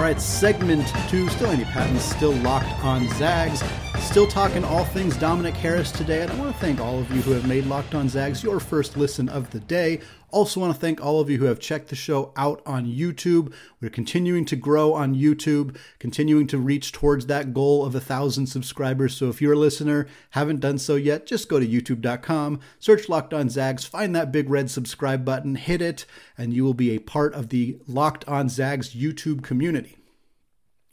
All 0.00 0.06
right, 0.06 0.18
segment 0.18 0.90
two, 1.10 1.28
still 1.28 1.50
Andy 1.50 1.64
Patton, 1.64 1.98
still 1.98 2.32
locked 2.32 2.72
on 2.82 3.06
Zags. 3.16 3.62
Still 3.98 4.26
talking 4.26 4.64
all 4.64 4.82
things 4.82 5.14
Dominic 5.14 5.52
Harris 5.52 5.92
today, 5.92 6.22
and 6.22 6.32
I 6.32 6.34
want 6.36 6.54
to 6.54 6.58
thank 6.58 6.80
all 6.80 6.98
of 6.98 7.14
you 7.14 7.20
who 7.20 7.32
have 7.32 7.46
made 7.46 7.66
Locked 7.66 7.94
On 7.94 8.08
Zags 8.08 8.42
your 8.42 8.60
first 8.60 8.96
listen 8.96 9.28
of 9.28 9.50
the 9.50 9.60
day. 9.60 10.00
Also, 10.32 10.60
want 10.60 10.74
to 10.74 10.80
thank 10.80 11.04
all 11.04 11.20
of 11.20 11.28
you 11.28 11.38
who 11.38 11.46
have 11.46 11.58
checked 11.58 11.88
the 11.88 11.96
show 11.96 12.32
out 12.36 12.62
on 12.64 12.86
YouTube. 12.86 13.52
We're 13.80 13.90
continuing 13.90 14.44
to 14.46 14.56
grow 14.56 14.94
on 14.94 15.14
YouTube, 15.14 15.76
continuing 15.98 16.46
to 16.48 16.58
reach 16.58 16.92
towards 16.92 17.26
that 17.26 17.52
goal 17.52 17.84
of 17.84 17.94
a 17.94 18.00
thousand 18.00 18.46
subscribers. 18.46 19.16
So, 19.16 19.28
if 19.28 19.42
you're 19.42 19.54
a 19.54 19.58
listener, 19.58 20.06
haven't 20.30 20.60
done 20.60 20.78
so 20.78 20.94
yet, 20.96 21.26
just 21.26 21.48
go 21.48 21.58
to 21.58 21.66
youtube.com, 21.66 22.60
search 22.78 23.08
Locked 23.08 23.34
On 23.34 23.48
Zags, 23.48 23.84
find 23.84 24.14
that 24.14 24.32
big 24.32 24.48
red 24.48 24.70
subscribe 24.70 25.24
button, 25.24 25.56
hit 25.56 25.82
it, 25.82 26.06
and 26.38 26.54
you 26.54 26.64
will 26.64 26.74
be 26.74 26.90
a 26.90 27.00
part 27.00 27.34
of 27.34 27.48
the 27.48 27.78
Locked 27.86 28.26
On 28.28 28.48
Zags 28.48 28.94
YouTube 28.94 29.42
community. 29.42 29.96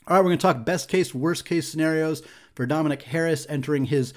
All 0.08 0.16
right, 0.16 0.22
we're 0.22 0.30
going 0.30 0.38
to 0.38 0.42
talk 0.42 0.66
best 0.66 0.88
case, 0.88 1.14
worst 1.14 1.44
case 1.44 1.70
scenarios 1.70 2.24
for 2.56 2.66
Dominic 2.66 3.04
Harris 3.04 3.46
entering 3.50 3.86
his 3.86 4.14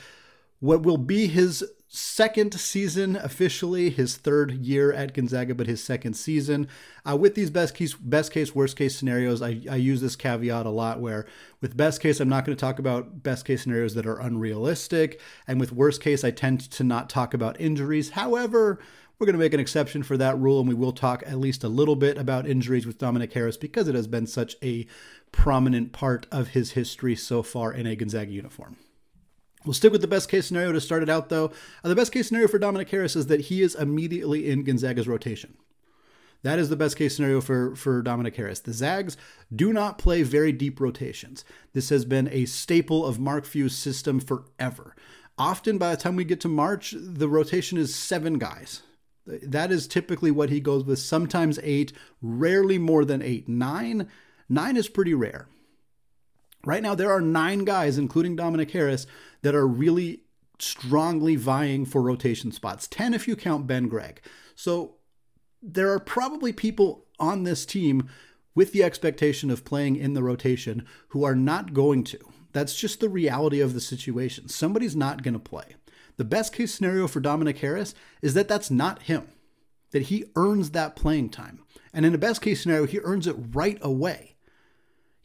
what 0.61 0.83
will 0.83 0.99
be 0.99 1.27
his 1.27 1.65
second 1.93 2.55
season 2.55 3.17
officially, 3.17 3.91
his 3.91 4.17
third 4.17 4.53
year 4.53 4.93
at 4.93 5.13
Gonzaga, 5.13 5.57
but 5.57 5.67
his 5.67 5.83
second 5.83 6.15
season. 6.15 6.69
Uh, 7.05 7.17
with 7.17 7.35
these 7.35 7.51
best 7.51 7.75
case, 7.75 7.95
best 7.95 8.33
case, 8.33 8.55
worst 8.55 8.77
case 8.77 8.95
scenarios, 8.95 9.43
I, 9.43 9.61
I 9.69 9.75
use 9.75 10.01
this 10.01 10.15
caveat 10.15 10.67
a 10.67 10.71
lot. 10.71 11.01
Where 11.01 11.27
with 11.61 11.77
best 11.77 12.01
case, 12.01 12.21
I'm 12.21 12.29
not 12.29 12.45
going 12.45 12.57
to 12.57 12.61
talk 12.61 12.79
about 12.79 13.25
best 13.25 13.45
case 13.45 13.65
scenarios 13.65 13.95
that 13.95 14.07
are 14.07 14.21
unrealistic, 14.21 15.21
and 15.49 15.59
with 15.59 15.73
worst 15.73 16.01
case, 16.01 16.23
I 16.23 16.31
tend 16.31 16.61
to 16.71 16.85
not 16.85 17.11
talk 17.11 17.35
about 17.35 17.61
injuries. 17.61 18.11
However, 18.11 18.79
we're 19.19 19.27
going 19.27 19.35
to 19.35 19.41
make 19.41 19.53
an 19.53 19.61
exception 19.61 20.05
for 20.05 20.17
that 20.17 20.39
rule, 20.39 20.61
and 20.61 20.69
we 20.69 20.75
will 20.77 20.93
talk 20.93 21.25
at 21.27 21.39
least 21.41 21.65
a 21.65 21.69
little 21.69 21.97
bit 21.97 22.17
about 22.17 22.47
injuries 22.47 22.87
with 22.87 22.99
Dominic 22.99 23.33
Harris 23.33 23.57
because 23.57 23.89
it 23.89 23.97
has 23.97 24.07
been 24.07 24.29
such 24.29 24.55
a 24.63 24.87
prominent 25.33 25.93
part 25.93 26.27
of 26.31 26.49
his 26.49 26.73
history 26.73 27.17
so 27.17 27.43
far 27.43 27.73
in 27.73 27.87
a 27.87 27.97
Gonzaga 27.97 28.31
uniform. 28.31 28.77
We'll 29.65 29.75
stick 29.75 29.93
with 29.93 30.01
the 30.01 30.09
best 30.09 30.31
case 30.31 30.47
scenario 30.47 30.73
to 30.73 30.81
start 30.81 31.03
it 31.03 31.11
out, 31.11 31.29
though. 31.29 31.53
Uh, 31.85 31.89
the 31.89 31.95
best 31.95 32.13
case 32.13 32.29
scenario 32.29 32.49
for 32.49 32.59
Dominic 32.59 32.89
Harris 32.89 33.15
is 33.15 33.27
that 33.27 33.43
he 33.43 33.63
is 33.63 33.75
immediately 33.75 34.51
in 34.51 34.65
Gonzaga's 34.65 35.09
rotation. 35.09 35.55
That 36.43 36.59
is 36.59 36.71
the 36.71 36.77
best 36.77 36.97
case 36.97 37.17
scenario 37.17 37.43
for, 37.43 37.77
for 37.77 38.01
Dominic 38.01 38.37
Harris. 38.37 38.61
The 38.61 38.73
Zags 38.73 39.19
do 39.55 39.73
not 39.73 39.99
play 39.99 40.23
very 40.23 40.53
deep 40.53 40.81
rotations. 40.81 41.45
This 41.75 41.91
has 41.91 42.07
been 42.07 42.29
a 42.33 42.47
staple 42.47 43.05
of 43.05 43.19
Mark 43.19 43.45
Few's 43.45 43.77
system 43.77 44.21
forever. 44.21 44.97
Often, 45.37 45.77
by 45.77 45.91
the 45.91 46.01
time 46.01 46.17
we 46.17 46.25
get 46.25 46.41
to 46.41 46.49
March, 46.49 46.95
the 46.97 47.29
rotation 47.29 47.77
is 47.77 47.95
seven 47.95 48.39
guys. 48.39 48.83
That 49.27 49.71
is 49.71 49.87
typically 49.87 50.31
what 50.31 50.51
he 50.51 50.61
goes 50.61 50.85
with, 50.85 50.99
sometimes 50.99 51.59
eight, 51.63 51.93
rarely 52.23 52.79
more 52.79 53.05
than 53.05 53.21
eight. 53.21 53.49
Nine, 53.49 54.09
nine 54.49 54.77
is 54.77 54.89
pretty 54.89 55.15
rare. 55.15 55.47
Right 56.65 56.83
now, 56.83 56.95
there 56.95 57.11
are 57.11 57.21
nine 57.21 57.65
guys, 57.65 57.97
including 57.99 58.37
Dominic 58.37 58.71
Harris, 58.71 59.07
that 59.43 59.55
are 59.55 59.67
really 59.67 60.23
strongly 60.59 61.37
vying 61.37 61.87
for 61.87 62.03
rotation 62.03 62.53
spots. 62.53 62.87
10 62.87 63.15
if 63.15 63.27
you 63.27 63.37
count 63.37 63.67
Ben 63.67 63.89
Gregg. 63.89 64.21
So 64.55 64.97
there 65.63 65.91
are 65.93 66.01
probably 66.01 66.53
people 66.53 67.07
on 67.19 67.45
this 67.45 67.65
team 67.65 68.09
with 68.55 68.73
the 68.73 68.83
expectation 68.83 69.51
of 69.51 69.65
playing 69.65 69.97
in 69.97 70.15
the 70.15 70.23
rotation 70.23 70.87
who 71.09 71.25
are 71.25 71.35
not 71.35 71.73
going 71.73 72.05
to. 72.05 72.19
That's 72.53 72.75
just 72.75 73.01
the 73.01 73.09
reality 73.09 73.61
of 73.61 73.75
the 73.75 73.81
situation. 73.81 74.49
Somebody's 74.49 74.97
not 74.97 75.23
going 75.23 75.35
to 75.35 75.41
play. 75.41 75.77
The 76.17 76.25
best 76.25 76.53
case 76.53 76.75
scenario 76.75 77.07
for 77.07 77.21
Dominic 77.21 77.59
Harris 77.59 77.95
is 78.21 78.35
that 78.35 78.49
that's 78.49 78.71
not 78.71 79.03
him, 79.03 79.29
that 79.93 80.03
he 80.03 80.27
earns 80.37 80.71
that 80.71 80.97
playing 80.97 81.31
time. 81.31 81.63
And 81.95 82.05
in 82.05 82.15
a 82.15 82.19
best 82.19 82.43
case 82.43 82.63
scenario, 82.63 82.87
he 82.87 82.99
earns 82.99 83.27
it 83.27 83.37
right 83.53 83.79
away. 83.81 84.37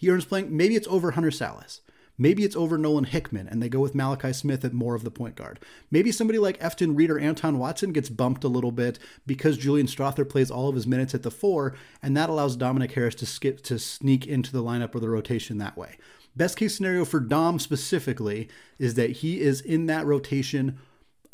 He 0.05 0.11
earns 0.11 0.25
playing, 0.25 0.55
maybe 0.55 0.75
it's 0.75 0.87
over 0.87 1.09
Hunter 1.09 1.31
Sallis. 1.31 1.79
Maybe 2.15 2.43
it's 2.43 2.55
over 2.55 2.77
Nolan 2.77 3.05
Hickman 3.05 3.47
and 3.47 3.59
they 3.59 3.69
go 3.69 3.79
with 3.79 3.95
Malachi 3.95 4.33
Smith 4.33 4.63
at 4.63 4.71
more 4.71 4.93
of 4.93 5.03
the 5.03 5.09
point 5.09 5.35
guard. 5.35 5.59
Maybe 5.89 6.11
somebody 6.11 6.37
like 6.37 6.59
Efton 6.59 6.95
Reid 6.95 7.09
or 7.09 7.17
Anton 7.17 7.57
Watson 7.57 7.91
gets 7.91 8.09
bumped 8.09 8.43
a 8.43 8.47
little 8.47 8.71
bit 8.71 8.99
because 9.25 9.57
Julian 9.57 9.87
Strawther 9.87 10.29
plays 10.29 10.51
all 10.51 10.69
of 10.69 10.75
his 10.75 10.85
minutes 10.85 11.15
at 11.15 11.23
the 11.23 11.31
four, 11.31 11.73
and 12.03 12.15
that 12.15 12.29
allows 12.29 12.55
Dominic 12.55 12.91
Harris 12.91 13.15
to 13.15 13.25
skip 13.25 13.63
to 13.63 13.79
sneak 13.79 14.27
into 14.27 14.51
the 14.51 14.61
lineup 14.61 14.93
or 14.93 14.99
the 14.99 15.09
rotation 15.09 15.57
that 15.57 15.75
way. 15.75 15.97
Best 16.35 16.55
case 16.55 16.75
scenario 16.75 17.03
for 17.03 17.19
Dom 17.19 17.57
specifically 17.57 18.47
is 18.77 18.93
that 18.93 19.09
he 19.09 19.41
is 19.41 19.59
in 19.59 19.87
that 19.87 20.05
rotation 20.05 20.77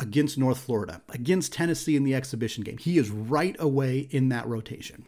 against 0.00 0.38
North 0.38 0.60
Florida, 0.60 1.02
against 1.10 1.52
Tennessee 1.52 1.94
in 1.94 2.04
the 2.04 2.14
exhibition 2.14 2.64
game. 2.64 2.78
He 2.78 2.96
is 2.96 3.10
right 3.10 3.54
away 3.58 4.08
in 4.10 4.30
that 4.30 4.46
rotation. 4.46 5.04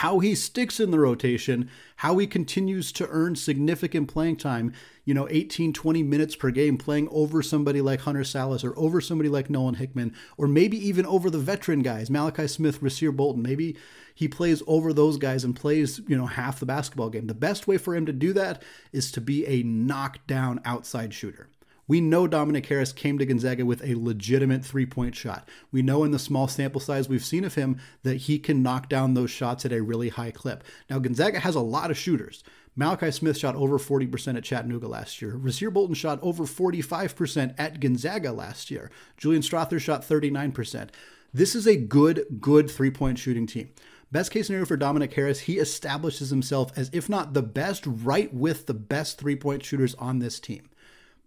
How 0.00 0.18
he 0.18 0.34
sticks 0.34 0.78
in 0.78 0.90
the 0.90 0.98
rotation, 0.98 1.70
how 1.96 2.18
he 2.18 2.26
continues 2.26 2.92
to 2.92 3.08
earn 3.08 3.34
significant 3.34 4.08
playing 4.08 4.36
time, 4.36 4.74
you 5.06 5.14
know, 5.14 5.26
18, 5.30 5.72
20 5.72 6.02
minutes 6.02 6.36
per 6.36 6.50
game, 6.50 6.76
playing 6.76 7.08
over 7.10 7.40
somebody 7.40 7.80
like 7.80 8.00
Hunter 8.00 8.20
Sallis 8.20 8.62
or 8.62 8.78
over 8.78 9.00
somebody 9.00 9.30
like 9.30 9.48
Nolan 9.48 9.76
Hickman, 9.76 10.14
or 10.36 10.46
maybe 10.46 10.76
even 10.86 11.06
over 11.06 11.30
the 11.30 11.38
veteran 11.38 11.80
guys, 11.80 12.10
Malachi 12.10 12.46
Smith, 12.46 12.82
Rasir 12.82 13.16
Bolton. 13.16 13.40
Maybe 13.42 13.74
he 14.14 14.28
plays 14.28 14.62
over 14.66 14.92
those 14.92 15.16
guys 15.16 15.44
and 15.44 15.56
plays, 15.56 15.98
you 16.06 16.14
know, 16.14 16.26
half 16.26 16.60
the 16.60 16.66
basketball 16.66 17.08
game. 17.08 17.26
The 17.26 17.32
best 17.32 17.66
way 17.66 17.78
for 17.78 17.96
him 17.96 18.04
to 18.04 18.12
do 18.12 18.34
that 18.34 18.62
is 18.92 19.10
to 19.12 19.22
be 19.22 19.46
a 19.46 19.62
knockdown 19.62 20.60
outside 20.66 21.14
shooter. 21.14 21.48
We 21.88 22.00
know 22.00 22.26
Dominic 22.26 22.66
Harris 22.66 22.92
came 22.92 23.18
to 23.18 23.26
Gonzaga 23.26 23.64
with 23.64 23.82
a 23.84 23.94
legitimate 23.94 24.64
three 24.64 24.86
point 24.86 25.14
shot. 25.14 25.48
We 25.70 25.82
know 25.82 26.04
in 26.04 26.10
the 26.10 26.18
small 26.18 26.48
sample 26.48 26.80
size 26.80 27.08
we've 27.08 27.24
seen 27.24 27.44
of 27.44 27.54
him 27.54 27.78
that 28.02 28.16
he 28.16 28.38
can 28.38 28.62
knock 28.62 28.88
down 28.88 29.14
those 29.14 29.30
shots 29.30 29.64
at 29.64 29.72
a 29.72 29.82
really 29.82 30.08
high 30.08 30.32
clip. 30.32 30.64
Now, 30.90 30.98
Gonzaga 30.98 31.40
has 31.40 31.54
a 31.54 31.60
lot 31.60 31.90
of 31.90 31.98
shooters. 31.98 32.42
Malachi 32.78 33.10
Smith 33.10 33.38
shot 33.38 33.56
over 33.56 33.78
40% 33.78 34.36
at 34.36 34.44
Chattanooga 34.44 34.86
last 34.86 35.22
year. 35.22 35.32
Rasir 35.32 35.72
Bolton 35.72 35.94
shot 35.94 36.18
over 36.20 36.44
45% 36.44 37.54
at 37.56 37.80
Gonzaga 37.80 38.32
last 38.32 38.70
year. 38.70 38.90
Julian 39.16 39.42
Strawther 39.42 39.80
shot 39.80 40.02
39%. 40.02 40.90
This 41.32 41.54
is 41.54 41.66
a 41.66 41.76
good, 41.76 42.26
good 42.40 42.70
three 42.70 42.90
point 42.90 43.18
shooting 43.18 43.46
team. 43.46 43.70
Best 44.12 44.30
case 44.30 44.46
scenario 44.46 44.66
for 44.66 44.76
Dominic 44.76 45.12
Harris, 45.14 45.40
he 45.40 45.58
establishes 45.58 46.30
himself 46.30 46.70
as, 46.76 46.90
if 46.92 47.08
not 47.08 47.34
the 47.34 47.42
best, 47.42 47.84
right 47.86 48.32
with 48.32 48.66
the 48.66 48.74
best 48.74 49.18
three 49.18 49.36
point 49.36 49.64
shooters 49.64 49.94
on 49.96 50.18
this 50.18 50.38
team. 50.38 50.68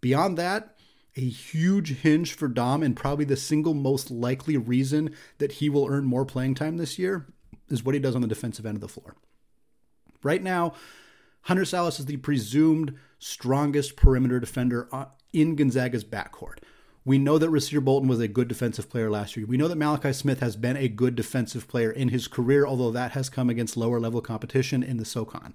Beyond 0.01 0.37
that, 0.37 0.75
a 1.15 1.21
huge 1.21 1.97
hinge 1.97 2.33
for 2.33 2.47
Dom, 2.47 2.83
and 2.83 2.95
probably 2.95 3.25
the 3.25 3.35
single 3.35 3.73
most 3.73 4.09
likely 4.09 4.57
reason 4.57 5.13
that 5.37 5.53
he 5.53 5.69
will 5.69 5.87
earn 5.89 6.05
more 6.05 6.25
playing 6.25 6.55
time 6.55 6.77
this 6.77 6.97
year 6.97 7.27
is 7.69 7.83
what 7.83 7.95
he 7.95 7.99
does 7.99 8.15
on 8.15 8.21
the 8.21 8.27
defensive 8.27 8.65
end 8.65 8.77
of 8.77 8.81
the 8.81 8.87
floor. 8.87 9.15
Right 10.23 10.41
now, 10.41 10.73
Hunter 11.43 11.63
Sallis 11.63 11.99
is 11.99 12.05
the 12.05 12.17
presumed 12.17 12.95
strongest 13.17 13.95
perimeter 13.95 14.39
defender 14.39 14.87
uh, 14.91 15.05
in 15.33 15.55
Gonzaga's 15.55 16.03
backcourt. 16.03 16.59
We 17.05 17.17
know 17.17 17.37
that 17.37 17.49
Rasir 17.49 17.83
Bolton 17.83 18.09
was 18.09 18.19
a 18.19 18.27
good 18.27 18.47
defensive 18.47 18.89
player 18.89 19.09
last 19.09 19.35
year. 19.35 19.45
We 19.45 19.57
know 19.57 19.67
that 19.67 19.77
Malachi 19.77 20.13
Smith 20.13 20.41
has 20.41 20.55
been 20.55 20.77
a 20.77 20.89
good 20.89 21.15
defensive 21.15 21.67
player 21.67 21.89
in 21.91 22.09
his 22.09 22.27
career, 22.27 22.67
although 22.67 22.91
that 22.91 23.11
has 23.11 23.29
come 23.29 23.49
against 23.49 23.77
lower 23.77 23.99
level 23.99 24.21
competition 24.21 24.83
in 24.83 24.97
the 24.97 25.05
SoCon. 25.05 25.53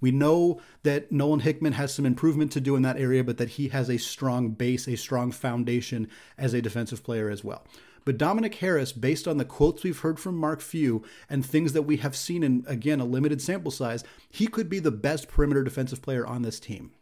We 0.00 0.10
know 0.10 0.60
that 0.82 1.10
Nolan 1.10 1.40
Hickman 1.40 1.72
has 1.72 1.94
some 1.94 2.06
improvement 2.06 2.52
to 2.52 2.60
do 2.60 2.76
in 2.76 2.82
that 2.82 2.98
area, 2.98 3.24
but 3.24 3.38
that 3.38 3.50
he 3.50 3.68
has 3.68 3.88
a 3.88 3.98
strong 3.98 4.50
base, 4.50 4.86
a 4.86 4.96
strong 4.96 5.32
foundation 5.32 6.08
as 6.36 6.54
a 6.54 6.62
defensive 6.62 7.02
player 7.02 7.30
as 7.30 7.42
well. 7.42 7.64
But 8.04 8.18
Dominic 8.18 8.54
Harris, 8.56 8.92
based 8.92 9.26
on 9.26 9.36
the 9.36 9.44
quotes 9.44 9.82
we've 9.82 9.98
heard 9.98 10.20
from 10.20 10.36
Mark 10.36 10.60
Few 10.60 11.02
and 11.28 11.44
things 11.44 11.72
that 11.72 11.82
we 11.82 11.96
have 11.96 12.14
seen 12.14 12.44
in, 12.44 12.64
again, 12.68 13.00
a 13.00 13.04
limited 13.04 13.42
sample 13.42 13.72
size, 13.72 14.04
he 14.30 14.46
could 14.46 14.68
be 14.68 14.78
the 14.78 14.92
best 14.92 15.28
perimeter 15.28 15.64
defensive 15.64 16.02
player 16.02 16.24
on 16.24 16.42
this 16.42 16.60
team. 16.60 16.92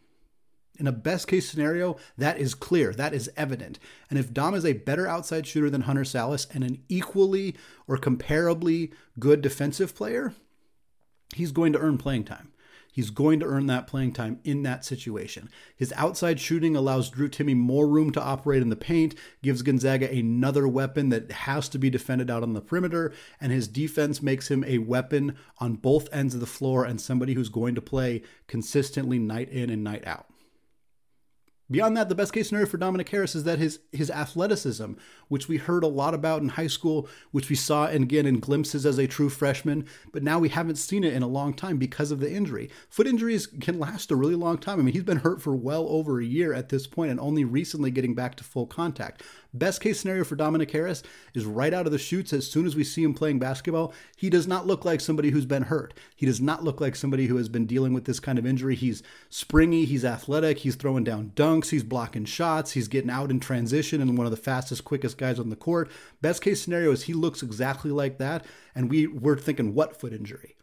In 0.79 0.87
a 0.87 0.93
best 0.93 1.29
case 1.29 1.49
scenario, 1.49 1.99
that 2.17 2.39
is 2.39 2.55
clear, 2.55 2.93
that 2.95 3.13
is 3.13 3.31
evident. 3.37 3.79
And 4.09 4.19
if 4.19 4.33
Dom 4.33 4.55
is 4.55 4.65
a 4.65 4.73
better 4.73 5.07
outside 5.07 5.47
shooter 5.47 5.69
than 5.69 5.83
Hunter 5.83 6.03
Sallis 6.05 6.53
and 6.53 6.65
an 6.65 6.83
equally 6.89 7.55
or 7.87 7.99
comparably 7.99 8.91
good 9.19 9.43
defensive 9.43 9.95
player, 9.95 10.35
he's 11.35 11.53
going 11.53 11.75
to 11.75 11.79
earn 11.79 11.99
playing 11.99 12.25
time. 12.25 12.51
He's 12.95 13.11
going 13.11 13.41
to 13.41 13.47
earn 13.47 13.67
that 13.67 13.89
playing 13.89 14.13
time 14.13 14.39
in 14.45 14.63
that 14.63 14.85
situation. 14.85 15.51
His 15.77 15.93
outside 15.97 16.39
shooting 16.39 16.77
allows 16.77 17.11
Drew 17.11 17.29
Timme 17.29 17.57
more 17.57 17.89
room 17.89 18.13
to 18.13 18.23
operate 18.23 18.63
in 18.63 18.69
the 18.69 18.77
paint, 18.77 19.17
gives 19.43 19.63
Gonzaga 19.63 20.09
another 20.09 20.69
weapon 20.69 21.09
that 21.09 21.33
has 21.33 21.69
to 21.71 21.79
be 21.79 21.91
defended 21.91 22.31
out 22.31 22.45
on 22.45 22.53
the 22.53 22.61
perimeter, 22.61 23.13
and 23.41 23.51
his 23.51 23.67
defense 23.67 24.23
makes 24.23 24.49
him 24.49 24.63
a 24.63 24.79
weapon 24.79 25.37
on 25.59 25.75
both 25.75 26.09
ends 26.13 26.35
of 26.35 26.41
the 26.41 26.47
floor 26.47 26.85
and 26.85 27.01
somebody 27.01 27.35
who's 27.35 27.49
going 27.49 27.75
to 27.75 27.83
play 27.83 28.23
consistently 28.47 29.19
night 29.19 29.49
in 29.49 29.71
and 29.71 29.83
night 29.83 30.07
out. 30.07 30.27
Beyond 31.71 31.97
that, 31.97 32.09
the 32.09 32.15
best 32.15 32.33
case 32.33 32.49
scenario 32.49 32.69
for 32.69 32.77
Dominic 32.77 33.09
Harris 33.09 33.35
is 33.35 33.45
that 33.45 33.59
his 33.59 33.81
his 33.91 34.11
athleticism, 34.11 34.93
which 35.35 35.49
we 35.49 35.57
heard 35.57 35.83
a 35.83 35.89
lot 35.89 36.15
about 36.15 36.43
in 36.43 36.51
high 36.51 36.69
school, 36.69 37.09
which 37.33 37.51
we 37.51 37.57
saw 37.57 37.87
and 37.87 38.05
again 38.05 38.25
in 38.25 38.39
glimpses 38.39 38.87
as 38.87 38.99
a 38.99 39.09
true 39.09 39.29
freshman, 39.29 39.85
but 40.13 40.23
now 40.23 40.39
we 40.39 40.49
haven't 40.49 40.77
seen 40.77 41.03
it 41.03 41.13
in 41.13 41.25
a 41.25 41.27
long 41.27 41.53
time 41.53 41.77
because 41.77 42.13
of 42.13 42.21
the 42.21 42.33
injury. 42.33 42.71
Foot 42.89 43.09
injuries 43.09 43.49
can 43.49 43.81
last 43.81 44.13
a 44.13 44.17
really 44.17 44.37
long 44.37 44.57
time. 44.57 44.79
I 44.79 44.83
mean, 44.83 44.95
he's 44.95 45.03
been 45.03 45.19
hurt 45.19 45.43
for 45.43 45.57
well 45.57 45.89
over 45.89 46.21
a 46.21 46.25
year 46.25 46.55
at 46.55 46.69
this 46.69 46.87
point 46.87 47.11
and 47.11 47.19
only 47.19 47.43
recently 47.43 47.91
getting 47.91 48.15
back 48.15 48.37
to 48.37 48.45
full 48.45 48.69
contact. 48.69 49.25
Best 49.53 49.81
case 49.81 50.01
scenario 50.01 50.25
for 50.25 50.35
Dominic 50.35 50.73
Harris 50.73 51.05
is 51.33 51.45
right 51.45 51.73
out 51.73 51.87
of 51.87 51.93
the 51.93 51.99
chutes 51.99 52.33
as 52.33 52.51
soon 52.51 52.67
as 52.67 52.75
we 52.75 52.83
see 52.83 53.05
him 53.05 53.15
playing 53.15 53.39
basketball, 53.39 53.95
he 54.17 54.29
does 54.29 54.49
not 54.49 54.67
look 54.67 54.85
like 54.85 55.01
somebody 55.01 55.31
who's 55.31 55.47
been 55.47 55.63
hurt. 55.63 55.95
He 56.17 56.27
does 56.27 56.41
not 56.41 56.65
look 56.65 56.81
like 56.81 56.97
somebody 56.97 57.27
who 57.27 57.37
has 57.37 57.49
been 57.49 57.65
dealing 57.65 57.93
with 57.93 58.05
this 58.05 58.19
kind 58.19 58.37
of 58.37 58.47
injury. 58.47 58.75
He's 58.75 59.05
springy, 59.31 59.85
he's 59.85 60.05
athletic, 60.05 60.59
he's 60.59 60.75
throwing 60.75 61.05
down 61.05 61.31
dunks 61.37 61.71
he's 61.71 61.85
blocking 61.85 62.25
shots, 62.25 62.73
he's 62.73 62.89
getting 62.89 63.11
out 63.11 63.31
in 63.31 63.39
transition 63.39 64.01
and 64.01 64.19
one 64.19 64.27
of 64.27 64.33
the 64.33 64.37
fastest, 64.37 64.85
quickest 64.85 65.19
guys 65.25 65.41
on 65.41 65.49
the 65.51 65.57
court. 65.57 65.91
Best 66.21 66.43
case 66.43 66.61
scenario 66.61 66.93
is 66.93 67.05
he 67.05 67.15
looks 67.15 67.43
exactly 67.43 67.91
like 67.91 68.19
that, 68.19 68.45
and 68.75 68.91
we 68.91 69.07
we're 69.07 69.39
thinking 69.39 69.75
what 69.75 69.99
foot 69.99 70.13
injury. 70.13 70.57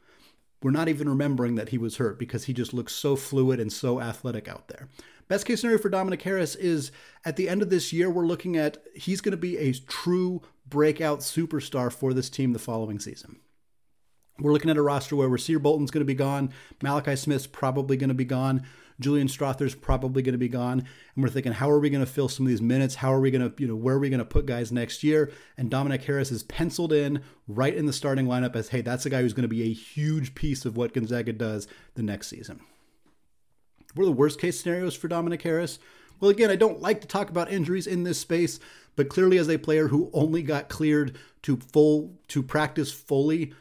We're 0.62 0.72
not 0.72 0.89
even 0.89 1.10
remembering 1.10 1.56
that 1.56 1.70
he 1.70 1.80
was 1.80 1.98
hurt 1.98 2.20
because 2.20 2.44
he 2.44 2.53
just 2.53 2.74
looks 2.74 2.94
so 2.94 3.15
fluid 3.15 3.60
and 3.60 3.74
so 3.74 4.00
athletic 4.00 4.48
out 4.48 4.68
there. 4.68 4.89
Best 5.27 5.48
case 5.48 5.62
scenario 5.62 5.82
for 5.82 5.89
Dominic 5.89 6.22
Harris 6.22 6.56
is 6.56 6.91
at 7.25 7.36
the 7.36 7.50
end 7.50 7.63
of 7.63 7.72
this 7.72 7.91
year, 7.91 8.12
we're 8.12 8.27
looking 8.27 8.58
at 8.58 8.77
he's 8.94 9.22
going 9.22 9.32
to 9.32 9.38
be 9.38 9.58
a 9.58 9.74
true 9.74 10.41
breakout 10.68 11.22
superstar 11.22 11.91
for 11.91 12.13
this 12.13 12.30
team 12.30 12.53
the 12.53 12.60
following 12.60 13.00
season. 13.00 13.39
We're 14.39 14.53
looking 14.53 14.70
at 14.70 14.77
a 14.77 14.82
roster 14.82 15.15
where 15.15 15.30
Rasir 15.30 15.62
Bolton's 15.62 15.91
going 15.91 16.01
to 16.01 16.06
be 16.06 16.13
gone, 16.13 16.51
Malachi 16.84 17.15
Smith's 17.15 17.48
probably 17.48 17.98
going 17.98 18.10
to 18.10 18.15
be 18.15 18.25
gone, 18.25 18.63
Julian 19.01 19.27
Strawther's 19.27 19.75
probably 19.75 20.22
going 20.22 20.34
to 20.34 20.39
be 20.39 20.48
gone, 20.48 20.79
and 20.79 21.24
we're 21.24 21.29
thinking, 21.29 21.51
how 21.51 21.70
are 21.70 21.79
we 21.79 21.89
going 21.89 22.05
to 22.05 22.12
fill 22.12 22.29
some 22.29 22.46
of 22.46 22.50
these 22.50 22.62
minutes? 22.62 22.96
How 22.96 23.13
are 23.13 23.20
we 23.20 23.31
going 23.31 23.51
to, 23.51 23.62
you 23.62 23.67
know, 23.67 23.75
where 23.75 23.96
are 23.96 24.00
we 24.00 24.10
going 24.10 24.20
to 24.20 24.25
put 24.25 24.46
guys 24.46 24.72
next 24.72 25.03
year? 25.03 25.31
And 25.58 25.70
Dominic 25.70 26.03
Harris 26.03 26.31
is 26.31 26.43
penciled 26.43 26.93
in 26.93 27.22
right 27.48 27.75
in 27.75 27.86
the 27.86 27.93
starting 27.93 28.27
lineup 28.27 28.55
as, 28.55 28.70
hey, 28.70 28.81
that's 28.81 29.05
a 29.05 29.10
guy 29.10 29.22
who's 29.22 29.34
going 29.34 29.43
to 29.43 29.48
be 29.48 29.63
a 29.63 29.74
huge 29.74 30.36
piece 30.36 30.65
of 30.65 30.77
what 30.77 30.93
Gonzaga 30.93 31.34
does 31.34 31.67
the 31.96 32.03
next 32.03 32.27
season. 32.27 32.62
What 33.96 34.03
are 34.03 34.08
the 34.08 34.13
worst 34.13 34.39
case 34.39 34.60
scenarios 34.60 34.96
for 34.96 35.08
Dominic 35.08 35.41
Harris? 35.41 35.79
Well, 36.20 36.31
again, 36.31 36.51
I 36.51 36.55
don't 36.55 36.81
like 36.81 37.01
to 37.01 37.08
talk 37.08 37.29
about 37.29 37.51
injuries 37.51 37.88
in 37.88 38.03
this 38.03 38.20
space, 38.20 38.60
but 38.96 39.10
clearly, 39.10 39.38
as 39.38 39.50
a 39.50 39.58
player 39.58 39.88
who 39.88 40.12
only 40.13 40.43
got 40.43 40.70
cleared 40.70 41.17
to 41.41 41.58
full 41.58 42.13
to 42.27 42.43
practice 42.43 42.91
fully 42.91 43.53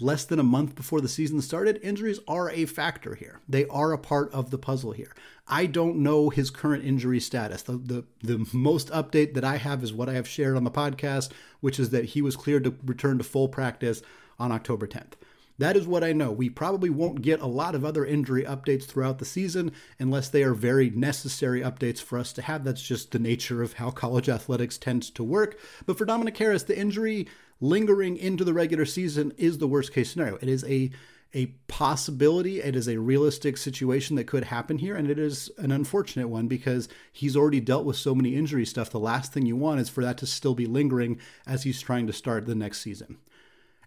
less 0.00 0.24
than 0.24 0.38
a 0.38 0.44
month 0.44 0.74
before 0.74 1.00
the 1.00 1.08
season 1.08 1.40
started, 1.40 1.80
injuries 1.82 2.20
are 2.26 2.50
a 2.50 2.66
factor 2.66 3.14
here. 3.14 3.40
They 3.48 3.66
are 3.66 3.92
a 3.92 3.98
part 3.98 4.32
of 4.32 4.50
the 4.50 4.58
puzzle 4.58 4.92
here. 4.92 5.14
I 5.46 5.66
don't 5.66 5.96
know 5.96 6.30
his 6.30 6.50
current 6.50 6.84
injury 6.84 7.20
status. 7.20 7.62
The, 7.62 7.72
the, 7.72 8.04
the 8.22 8.46
most 8.52 8.88
update 8.90 9.34
that 9.34 9.44
I 9.44 9.56
have 9.56 9.82
is 9.82 9.92
what 9.92 10.08
I 10.08 10.14
have 10.14 10.28
shared 10.28 10.56
on 10.56 10.64
the 10.64 10.70
podcast, 10.70 11.30
which 11.60 11.80
is 11.80 11.90
that 11.90 12.06
he 12.06 12.22
was 12.22 12.36
cleared 12.36 12.64
to 12.64 12.74
return 12.84 13.18
to 13.18 13.24
full 13.24 13.48
practice 13.48 14.02
on 14.38 14.52
October 14.52 14.86
10th. 14.86 15.12
That 15.60 15.76
is 15.76 15.86
what 15.86 16.02
I 16.02 16.14
know. 16.14 16.32
We 16.32 16.48
probably 16.48 16.88
won't 16.88 17.20
get 17.20 17.42
a 17.42 17.46
lot 17.46 17.74
of 17.74 17.84
other 17.84 18.06
injury 18.06 18.44
updates 18.44 18.84
throughout 18.84 19.18
the 19.18 19.26
season 19.26 19.72
unless 19.98 20.30
they 20.30 20.42
are 20.42 20.54
very 20.54 20.88
necessary 20.88 21.60
updates 21.60 22.00
for 22.00 22.16
us 22.18 22.32
to 22.32 22.42
have. 22.42 22.64
That's 22.64 22.80
just 22.80 23.12
the 23.12 23.18
nature 23.18 23.62
of 23.62 23.74
how 23.74 23.90
college 23.90 24.30
athletics 24.30 24.78
tends 24.78 25.10
to 25.10 25.22
work. 25.22 25.58
But 25.84 25.98
for 25.98 26.06
Dominic 26.06 26.38
Harris, 26.38 26.62
the 26.62 26.78
injury 26.78 27.28
lingering 27.60 28.16
into 28.16 28.44
the 28.44 28.54
regular 28.54 28.84
season 28.84 29.32
is 29.36 29.58
the 29.58 29.68
worst 29.68 29.92
case 29.92 30.10
scenario. 30.10 30.36
It 30.36 30.48
is 30.48 30.64
a 30.64 30.90
a 31.32 31.46
possibility. 31.68 32.60
It 32.60 32.74
is 32.74 32.88
a 32.88 32.98
realistic 32.98 33.56
situation 33.56 34.16
that 34.16 34.26
could 34.26 34.44
happen 34.44 34.78
here, 34.78 34.96
and 34.96 35.08
it 35.08 35.16
is 35.18 35.48
an 35.58 35.70
unfortunate 35.70 36.28
one 36.28 36.48
because 36.48 36.88
he's 37.12 37.36
already 37.36 37.60
dealt 37.60 37.84
with 37.84 37.96
so 37.96 38.16
many 38.16 38.34
injury 38.34 38.66
stuff. 38.66 38.90
The 38.90 38.98
last 38.98 39.32
thing 39.32 39.46
you 39.46 39.54
want 39.54 39.80
is 39.80 39.88
for 39.88 40.02
that 40.02 40.18
to 40.18 40.26
still 40.26 40.54
be 40.54 40.66
lingering 40.66 41.20
as 41.46 41.62
he's 41.62 41.80
trying 41.80 42.08
to 42.08 42.12
start 42.12 42.46
the 42.46 42.56
next 42.56 42.80
season. 42.80 43.18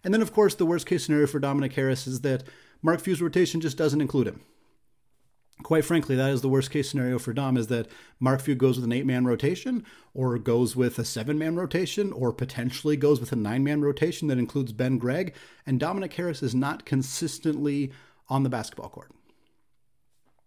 And 0.02 0.14
then, 0.14 0.22
of 0.22 0.32
course, 0.32 0.54
the 0.54 0.64
worst 0.64 0.86
case 0.86 1.04
scenario 1.04 1.26
for 1.26 1.38
Dominic 1.38 1.74
Harris 1.74 2.06
is 2.06 2.22
that 2.22 2.44
Mark 2.82 3.00
Few's 3.00 3.20
rotation 3.20 3.60
just 3.60 3.76
doesn't 3.76 4.00
include 4.00 4.28
him 4.28 4.40
quite 5.62 5.84
frankly, 5.84 6.16
that 6.16 6.30
is 6.30 6.42
the 6.42 6.48
worst 6.48 6.70
case 6.70 6.90
scenario 6.90 7.18
for 7.18 7.32
Dom 7.32 7.56
is 7.56 7.68
that 7.68 7.88
Mark 8.18 8.40
Few 8.40 8.54
goes 8.54 8.76
with 8.76 8.84
an 8.84 8.92
eight 8.92 9.06
man 9.06 9.24
rotation 9.24 9.84
or 10.12 10.38
goes 10.38 10.74
with 10.74 10.98
a 10.98 11.04
seven 11.04 11.38
man 11.38 11.56
rotation 11.56 12.12
or 12.12 12.32
potentially 12.32 12.96
goes 12.96 13.20
with 13.20 13.32
a 13.32 13.36
nine 13.36 13.62
man 13.62 13.80
rotation 13.80 14.28
that 14.28 14.38
includes 14.38 14.72
Ben 14.72 14.98
Gregg. 14.98 15.34
And 15.66 15.78
Dominic 15.78 16.12
Harris 16.14 16.42
is 16.42 16.54
not 16.54 16.84
consistently 16.84 17.92
on 18.28 18.42
the 18.42 18.50
basketball 18.50 18.88
court. 18.88 19.12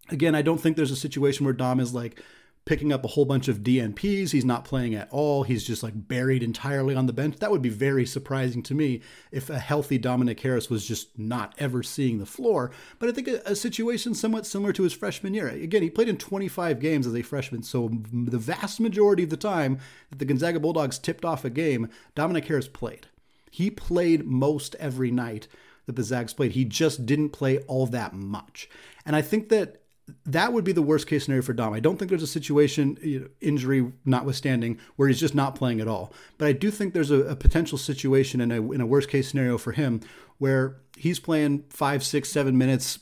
Again, 0.09 0.35
I 0.35 0.41
don't 0.41 0.59
think 0.59 0.77
there's 0.77 0.91
a 0.91 0.95
situation 0.95 1.45
where 1.45 1.53
Dom 1.53 1.79
is 1.79 1.93
like, 1.93 2.21
picking 2.67 2.91
up 2.91 3.05
a 3.05 3.07
whole 3.07 3.23
bunch 3.23 3.47
of 3.47 3.59
DNPs. 3.59 4.31
He's 4.31 4.43
not 4.43 4.65
playing 4.65 4.93
at 4.93 5.07
all. 5.09 5.43
He's 5.43 5.65
just 5.65 5.83
like 5.83 6.07
buried 6.07 6.43
entirely 6.43 6.95
on 6.95 7.07
the 7.07 7.13
bench. 7.13 7.37
That 7.37 7.49
would 7.49 7.61
be 7.61 7.69
very 7.69 8.05
surprising 8.05 8.61
to 8.63 8.75
me 8.75 9.01
if 9.31 9.49
a 9.49 9.57
healthy 9.57 9.97
Dominic 9.97 10.41
Harris 10.41 10.69
was 10.69 10.85
just 10.85 11.17
not 11.17 11.55
ever 11.57 11.81
seeing 11.81 12.19
the 12.19 12.25
floor. 12.25 12.71
But 12.99 13.07
I 13.07 13.13
think 13.13 13.29
a, 13.29 13.41
a 13.45 13.55
situation 13.55 14.13
somewhat 14.13 14.45
similar 14.45 14.73
to 14.73 14.83
his 14.83 14.91
freshman 14.91 15.33
year. 15.33 15.47
Again, 15.47 15.81
he 15.81 15.89
played 15.89 16.09
in 16.09 16.17
25 16.17 16.81
games 16.81 17.07
as 17.07 17.15
a 17.15 17.21
freshman, 17.21 17.63
so 17.63 17.89
the 18.11 18.37
vast 18.37 18.81
majority 18.81 19.23
of 19.23 19.29
the 19.29 19.37
time 19.37 19.79
that 20.09 20.19
the 20.19 20.25
Gonzaga 20.25 20.59
Bulldogs 20.59 20.99
tipped 20.99 21.23
off 21.23 21.45
a 21.45 21.49
game, 21.49 21.89
Dominic 22.15 22.45
Harris 22.45 22.67
played. 22.67 23.07
He 23.49 23.71
played 23.71 24.25
most 24.25 24.75
every 24.75 25.09
night 25.09 25.47
that 25.85 25.95
the 25.95 26.03
Zags 26.03 26.33
played. 26.33 26.51
He 26.51 26.65
just 26.65 27.05
didn't 27.05 27.29
play 27.29 27.59
all 27.59 27.87
that 27.87 28.13
much. 28.13 28.69
And 29.05 29.15
I 29.15 29.21
think 29.21 29.47
that 29.49 29.83
that 30.25 30.53
would 30.53 30.63
be 30.63 30.71
the 30.71 30.81
worst 30.81 31.07
case 31.07 31.25
scenario 31.25 31.41
for 31.41 31.53
Dom. 31.53 31.73
I 31.73 31.79
don't 31.79 31.97
think 31.97 32.09
there's 32.09 32.23
a 32.23 32.27
situation, 32.27 32.97
you 33.01 33.19
know, 33.19 33.27
injury 33.41 33.91
notwithstanding, 34.05 34.79
where 34.95 35.07
he's 35.07 35.19
just 35.19 35.35
not 35.35 35.55
playing 35.55 35.81
at 35.81 35.87
all. 35.87 36.13
But 36.37 36.47
I 36.47 36.53
do 36.53 36.71
think 36.71 36.93
there's 36.93 37.11
a, 37.11 37.23
a, 37.23 37.35
potential 37.35 37.77
situation 37.77 38.39
in 38.39 38.51
a, 38.51 38.71
in 38.71 38.81
a 38.81 38.85
worst 38.85 39.09
case 39.09 39.29
scenario 39.29 39.57
for 39.57 39.73
him 39.73 40.01
where 40.37 40.77
he's 40.95 41.19
playing 41.19 41.65
five, 41.69 42.03
six, 42.03 42.29
seven 42.29 42.57
minutes 42.57 42.99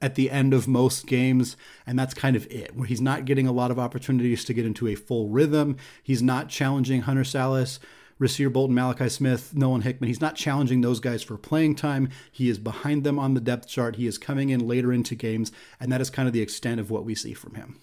at 0.00 0.14
the 0.14 0.30
end 0.30 0.54
of 0.54 0.68
most 0.68 1.06
games, 1.06 1.56
and 1.86 1.98
that's 1.98 2.14
kind 2.14 2.36
of 2.36 2.46
it, 2.50 2.76
where 2.76 2.86
he's 2.86 3.00
not 3.00 3.24
getting 3.24 3.46
a 3.46 3.52
lot 3.52 3.70
of 3.70 3.78
opportunities 3.78 4.44
to 4.44 4.54
get 4.54 4.66
into 4.66 4.86
a 4.86 4.94
full 4.94 5.28
rhythm. 5.28 5.76
He's 6.02 6.22
not 6.22 6.48
challenging 6.48 7.02
Hunter 7.02 7.22
Sallis. 7.22 7.78
Rasir 8.20 8.52
Bolton, 8.52 8.74
Malachi 8.74 9.08
Smith, 9.08 9.54
Nolan 9.54 9.82
Hickman. 9.82 10.08
He's 10.08 10.20
not 10.20 10.36
challenging 10.36 10.80
those 10.80 11.00
guys 11.00 11.22
for 11.22 11.36
playing 11.36 11.74
time. 11.74 12.08
He 12.32 12.48
is 12.48 12.58
behind 12.58 13.04
them 13.04 13.18
on 13.18 13.34
the 13.34 13.40
depth 13.40 13.68
chart. 13.68 13.96
He 13.96 14.06
is 14.06 14.16
coming 14.18 14.48
in 14.50 14.66
later 14.66 14.92
into 14.92 15.14
games, 15.14 15.52
and 15.78 15.92
that 15.92 16.00
is 16.00 16.10
kind 16.10 16.26
of 16.26 16.32
the 16.32 16.40
extent 16.40 16.80
of 16.80 16.90
what 16.90 17.04
we 17.04 17.14
see 17.14 17.34
from 17.34 17.54
him. 17.54 17.78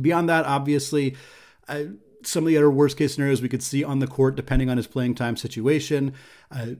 Beyond 0.00 0.28
that, 0.28 0.46
obviously, 0.46 1.16
some 1.68 2.44
of 2.44 2.48
the 2.48 2.56
other 2.56 2.70
worst 2.70 2.96
case 2.96 3.14
scenarios 3.14 3.42
we 3.42 3.48
could 3.48 3.62
see 3.62 3.82
on 3.82 3.98
the 3.98 4.06
court, 4.06 4.36
depending 4.36 4.70
on 4.70 4.76
his 4.76 4.86
playing 4.86 5.16
time 5.16 5.36
situation. 5.36 6.14
Uh, 6.50 6.74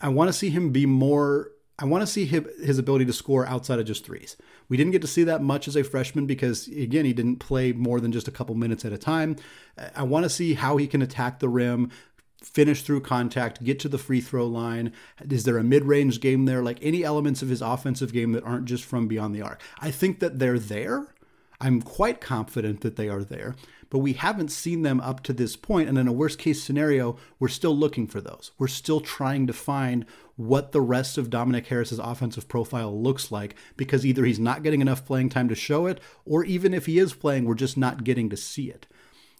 I 0.00 0.08
want 0.08 0.28
to 0.28 0.32
see 0.32 0.50
him 0.50 0.70
be 0.70 0.86
more 0.86 1.52
I 1.78 1.86
want 1.86 2.02
to 2.02 2.06
see 2.06 2.24
his 2.24 2.78
ability 2.78 3.04
to 3.06 3.12
score 3.12 3.46
outside 3.46 3.80
of 3.80 3.86
just 3.86 4.04
threes. 4.04 4.36
We 4.68 4.76
didn't 4.76 4.92
get 4.92 5.02
to 5.02 5.08
see 5.08 5.24
that 5.24 5.42
much 5.42 5.68
as 5.68 5.76
a 5.76 5.84
freshman 5.84 6.26
because, 6.26 6.68
again, 6.68 7.04
he 7.04 7.12
didn't 7.12 7.36
play 7.36 7.72
more 7.72 8.00
than 8.00 8.12
just 8.12 8.28
a 8.28 8.32
couple 8.32 8.54
minutes 8.54 8.84
at 8.84 8.92
a 8.92 8.98
time. 8.98 9.36
I 9.94 10.02
want 10.02 10.24
to 10.24 10.30
see 10.30 10.54
how 10.54 10.76
he 10.76 10.86
can 10.86 11.02
attack 11.02 11.38
the 11.38 11.48
rim, 11.48 11.90
finish 12.42 12.82
through 12.82 13.00
contact, 13.00 13.64
get 13.64 13.78
to 13.80 13.88
the 13.88 13.98
free 13.98 14.20
throw 14.20 14.46
line. 14.46 14.92
Is 15.28 15.44
there 15.44 15.58
a 15.58 15.64
mid 15.64 15.84
range 15.84 16.20
game 16.20 16.44
there? 16.44 16.62
Like 16.62 16.78
any 16.82 17.04
elements 17.04 17.42
of 17.42 17.48
his 17.48 17.62
offensive 17.62 18.12
game 18.12 18.32
that 18.32 18.44
aren't 18.44 18.66
just 18.66 18.84
from 18.84 19.08
beyond 19.08 19.34
the 19.34 19.42
arc. 19.42 19.60
I 19.80 19.90
think 19.90 20.20
that 20.20 20.38
they're 20.38 20.58
there. 20.58 21.08
I'm 21.60 21.80
quite 21.80 22.20
confident 22.20 22.80
that 22.82 22.96
they 22.96 23.08
are 23.08 23.24
there, 23.24 23.54
but 23.88 24.00
we 24.00 24.14
haven't 24.14 24.50
seen 24.50 24.82
them 24.82 25.00
up 25.00 25.22
to 25.22 25.32
this 25.32 25.56
point. 25.56 25.88
And 25.88 25.96
in 25.96 26.08
a 26.08 26.12
worst 26.12 26.38
case 26.38 26.62
scenario, 26.62 27.16
we're 27.38 27.48
still 27.48 27.76
looking 27.76 28.06
for 28.06 28.20
those. 28.20 28.50
We're 28.58 28.66
still 28.66 29.00
trying 29.00 29.46
to 29.46 29.52
find 29.52 30.04
what 30.36 30.72
the 30.72 30.80
rest 30.80 31.16
of 31.16 31.30
Dominic 31.30 31.66
Harris's 31.66 31.98
offensive 31.98 32.48
profile 32.48 33.00
looks 33.00 33.30
like 33.30 33.54
because 33.76 34.04
either 34.04 34.24
he's 34.24 34.40
not 34.40 34.62
getting 34.62 34.80
enough 34.80 35.04
playing 35.04 35.28
time 35.28 35.48
to 35.48 35.54
show 35.54 35.86
it, 35.86 36.00
or 36.24 36.44
even 36.44 36.74
if 36.74 36.86
he 36.86 36.98
is 36.98 37.14
playing, 37.14 37.44
we're 37.44 37.54
just 37.54 37.76
not 37.76 38.04
getting 38.04 38.28
to 38.30 38.36
see 38.36 38.68
it. 38.70 38.86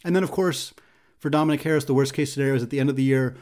And 0.05 0.15
then, 0.15 0.23
of 0.23 0.31
course, 0.31 0.73
for 1.19 1.31
Dominic 1.31 1.63
Harris, 1.63 1.85
the 1.85 1.95
worst 1.95 2.15
case 2.15 2.33
scenario 2.33 2.55
is 2.55 2.63
at 2.63 2.71
the 2.71 2.81
end 2.81 2.91
of 2.91 2.97
the 2.97 3.03
year, 3.03 3.37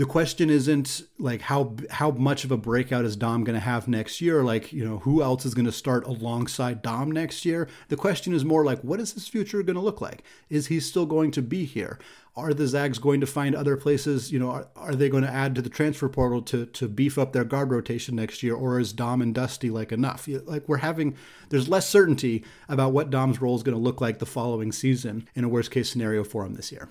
the 0.00 0.06
question 0.06 0.48
isn't 0.48 1.02
like 1.18 1.42
how 1.42 1.76
how 1.90 2.10
much 2.10 2.44
of 2.44 2.50
a 2.50 2.56
breakout 2.56 3.04
is 3.04 3.16
Dom 3.16 3.44
going 3.44 3.52
to 3.52 3.60
have 3.60 3.86
next 3.86 4.22
year? 4.22 4.42
Like 4.42 4.72
you 4.72 4.82
know 4.82 5.00
who 5.00 5.22
else 5.22 5.44
is 5.44 5.52
going 5.52 5.66
to 5.66 5.72
start 5.72 6.06
alongside 6.06 6.80
Dom 6.80 7.12
next 7.12 7.44
year? 7.44 7.68
The 7.88 7.98
question 7.98 8.32
is 8.32 8.42
more 8.42 8.64
like 8.64 8.80
what 8.80 8.98
is 8.98 9.12
his 9.12 9.28
future 9.28 9.62
going 9.62 9.76
to 9.76 9.82
look 9.82 10.00
like? 10.00 10.22
Is 10.48 10.68
he 10.68 10.80
still 10.80 11.04
going 11.04 11.32
to 11.32 11.42
be 11.42 11.66
here? 11.66 11.98
Are 12.34 12.54
the 12.54 12.66
Zags 12.66 12.98
going 12.98 13.20
to 13.20 13.26
find 13.26 13.54
other 13.54 13.76
places? 13.76 14.32
You 14.32 14.38
know 14.38 14.50
are, 14.50 14.68
are 14.74 14.94
they 14.94 15.10
going 15.10 15.24
to 15.24 15.30
add 15.30 15.54
to 15.56 15.60
the 15.60 15.68
transfer 15.68 16.08
portal 16.08 16.40
to 16.44 16.64
to 16.64 16.88
beef 16.88 17.18
up 17.18 17.34
their 17.34 17.44
guard 17.44 17.70
rotation 17.70 18.16
next 18.16 18.42
year 18.42 18.54
or 18.54 18.80
is 18.80 18.94
Dom 18.94 19.20
and 19.20 19.34
Dusty 19.34 19.68
like 19.68 19.92
enough? 19.92 20.26
Like 20.26 20.66
we're 20.66 20.78
having 20.78 21.14
there's 21.50 21.68
less 21.68 21.86
certainty 21.86 22.42
about 22.70 22.94
what 22.94 23.10
Dom's 23.10 23.42
role 23.42 23.54
is 23.54 23.62
going 23.62 23.76
to 23.76 23.82
look 23.82 24.00
like 24.00 24.18
the 24.18 24.24
following 24.24 24.72
season 24.72 25.28
in 25.34 25.44
a 25.44 25.48
worst 25.50 25.70
case 25.70 25.90
scenario 25.90 26.24
for 26.24 26.46
him 26.46 26.54
this 26.54 26.72
year 26.72 26.88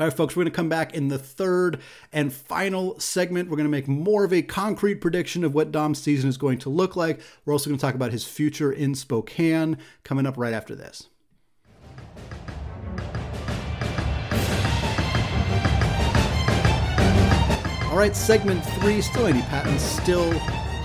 all 0.00 0.06
right, 0.06 0.16
folks, 0.16 0.34
we're 0.34 0.44
going 0.44 0.52
to 0.52 0.56
come 0.56 0.70
back 0.70 0.94
in 0.94 1.08
the 1.08 1.18
third 1.18 1.78
and 2.10 2.32
final 2.32 2.98
segment. 2.98 3.50
We're 3.50 3.58
going 3.58 3.66
to 3.66 3.70
make 3.70 3.86
more 3.86 4.24
of 4.24 4.32
a 4.32 4.40
concrete 4.40 4.94
prediction 4.94 5.44
of 5.44 5.52
what 5.52 5.70
Dom's 5.70 6.00
season 6.00 6.30
is 6.30 6.38
going 6.38 6.56
to 6.60 6.70
look 6.70 6.96
like. 6.96 7.20
We're 7.44 7.52
also 7.52 7.68
going 7.68 7.76
to 7.76 7.84
talk 7.84 7.94
about 7.94 8.10
his 8.10 8.24
future 8.24 8.72
in 8.72 8.94
Spokane 8.94 9.76
coming 10.02 10.24
up 10.24 10.38
right 10.38 10.54
after 10.54 10.74
this. 10.74 11.08
All 17.90 17.98
right, 17.98 18.16
segment 18.16 18.64
three, 18.80 19.02
still 19.02 19.26
Andy 19.26 19.42
Patton, 19.42 19.78
still 19.78 20.32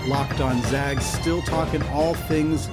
locked 0.08 0.42
on 0.42 0.60
Zags, 0.64 1.06
still 1.06 1.40
talking 1.40 1.82
all 1.84 2.12
things 2.12 2.68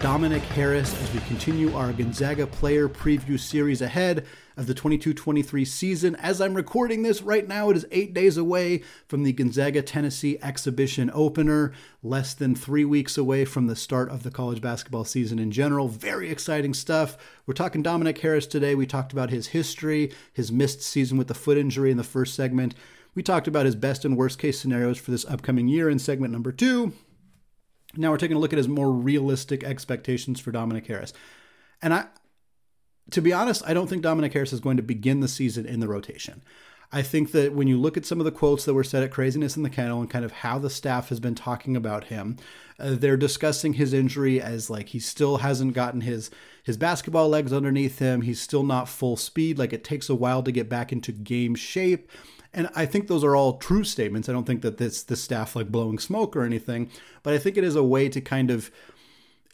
Dominic 0.00 0.42
Harris 0.42 1.00
as 1.00 1.14
we 1.14 1.20
continue 1.20 1.72
our 1.76 1.92
Gonzaga 1.92 2.48
player 2.48 2.88
preview 2.88 3.38
series 3.38 3.82
ahead 3.82 4.26
of 4.56 4.66
the 4.66 4.74
22 4.74 5.12
23 5.12 5.64
season. 5.64 6.16
As 6.16 6.40
I'm 6.40 6.54
recording 6.54 7.02
this 7.02 7.22
right 7.22 7.46
now, 7.46 7.70
it 7.70 7.76
is 7.76 7.86
eight 7.90 8.14
days 8.14 8.36
away 8.36 8.82
from 9.06 9.22
the 9.22 9.32
Gonzaga 9.32 9.82
Tennessee 9.82 10.38
exhibition 10.42 11.10
opener, 11.12 11.72
less 12.02 12.32
than 12.32 12.54
three 12.54 12.84
weeks 12.84 13.18
away 13.18 13.44
from 13.44 13.66
the 13.66 13.76
start 13.76 14.10
of 14.10 14.22
the 14.22 14.30
college 14.30 14.60
basketball 14.60 15.04
season 15.04 15.38
in 15.38 15.50
general. 15.50 15.88
Very 15.88 16.30
exciting 16.30 16.74
stuff. 16.74 17.18
We're 17.46 17.54
talking 17.54 17.82
Dominic 17.82 18.18
Harris 18.18 18.46
today. 18.46 18.74
We 18.74 18.86
talked 18.86 19.12
about 19.12 19.30
his 19.30 19.48
history, 19.48 20.12
his 20.32 20.50
missed 20.50 20.82
season 20.82 21.18
with 21.18 21.28
the 21.28 21.34
foot 21.34 21.58
injury 21.58 21.90
in 21.90 21.96
the 21.96 22.04
first 22.04 22.34
segment. 22.34 22.74
We 23.14 23.22
talked 23.22 23.48
about 23.48 23.66
his 23.66 23.76
best 23.76 24.04
and 24.04 24.16
worst 24.16 24.38
case 24.38 24.60
scenarios 24.60 24.98
for 24.98 25.10
this 25.10 25.24
upcoming 25.24 25.68
year 25.68 25.90
in 25.90 25.98
segment 25.98 26.32
number 26.32 26.52
two. 26.52 26.92
Now 27.96 28.10
we're 28.10 28.18
taking 28.18 28.36
a 28.36 28.40
look 28.40 28.52
at 28.52 28.58
his 28.58 28.68
more 28.68 28.90
realistic 28.90 29.64
expectations 29.64 30.40
for 30.40 30.50
Dominic 30.50 30.86
Harris. 30.86 31.12
And 31.82 31.94
I 31.94 32.06
to 33.10 33.20
be 33.20 33.32
honest, 33.32 33.62
I 33.66 33.74
don't 33.74 33.88
think 33.88 34.02
Dominic 34.02 34.32
Harris 34.32 34.52
is 34.52 34.60
going 34.60 34.76
to 34.76 34.82
begin 34.82 35.20
the 35.20 35.28
season 35.28 35.66
in 35.66 35.80
the 35.80 35.88
rotation. 35.88 36.42
I 36.92 37.02
think 37.02 37.32
that 37.32 37.52
when 37.52 37.66
you 37.66 37.80
look 37.80 37.96
at 37.96 38.06
some 38.06 38.20
of 38.20 38.24
the 38.24 38.32
quotes 38.32 38.64
that 38.64 38.74
were 38.74 38.84
said 38.84 39.02
at 39.02 39.10
Craziness 39.10 39.56
in 39.56 39.62
the 39.62 39.70
Kennel 39.70 40.00
and 40.00 40.10
kind 40.10 40.24
of 40.24 40.30
how 40.32 40.58
the 40.58 40.70
staff 40.70 41.08
has 41.08 41.18
been 41.18 41.34
talking 41.34 41.76
about 41.76 42.04
him, 42.04 42.36
uh, 42.78 42.94
they're 42.94 43.16
discussing 43.16 43.74
his 43.74 43.92
injury 43.92 44.40
as 44.40 44.70
like 44.70 44.90
he 44.90 45.00
still 45.00 45.38
hasn't 45.38 45.74
gotten 45.74 46.02
his 46.02 46.30
his 46.62 46.76
basketball 46.76 47.28
legs 47.28 47.52
underneath 47.52 47.98
him. 47.98 48.22
He's 48.22 48.40
still 48.40 48.62
not 48.62 48.88
full 48.88 49.16
speed. 49.16 49.58
Like 49.58 49.72
it 49.72 49.84
takes 49.84 50.08
a 50.08 50.14
while 50.14 50.42
to 50.42 50.52
get 50.52 50.68
back 50.68 50.92
into 50.92 51.12
game 51.12 51.54
shape. 51.54 52.10
And 52.52 52.68
I 52.74 52.86
think 52.86 53.08
those 53.08 53.24
are 53.24 53.36
all 53.36 53.58
true 53.58 53.84
statements. 53.84 54.28
I 54.28 54.32
don't 54.32 54.46
think 54.46 54.62
that 54.62 54.78
this 54.78 55.02
the 55.02 55.16
staff 55.16 55.56
like 55.56 55.70
blowing 55.72 55.98
smoke 55.98 56.36
or 56.36 56.42
anything, 56.42 56.90
but 57.22 57.34
I 57.34 57.38
think 57.38 57.56
it 57.56 57.64
is 57.64 57.76
a 57.76 57.82
way 57.82 58.08
to 58.08 58.20
kind 58.20 58.50
of 58.50 58.70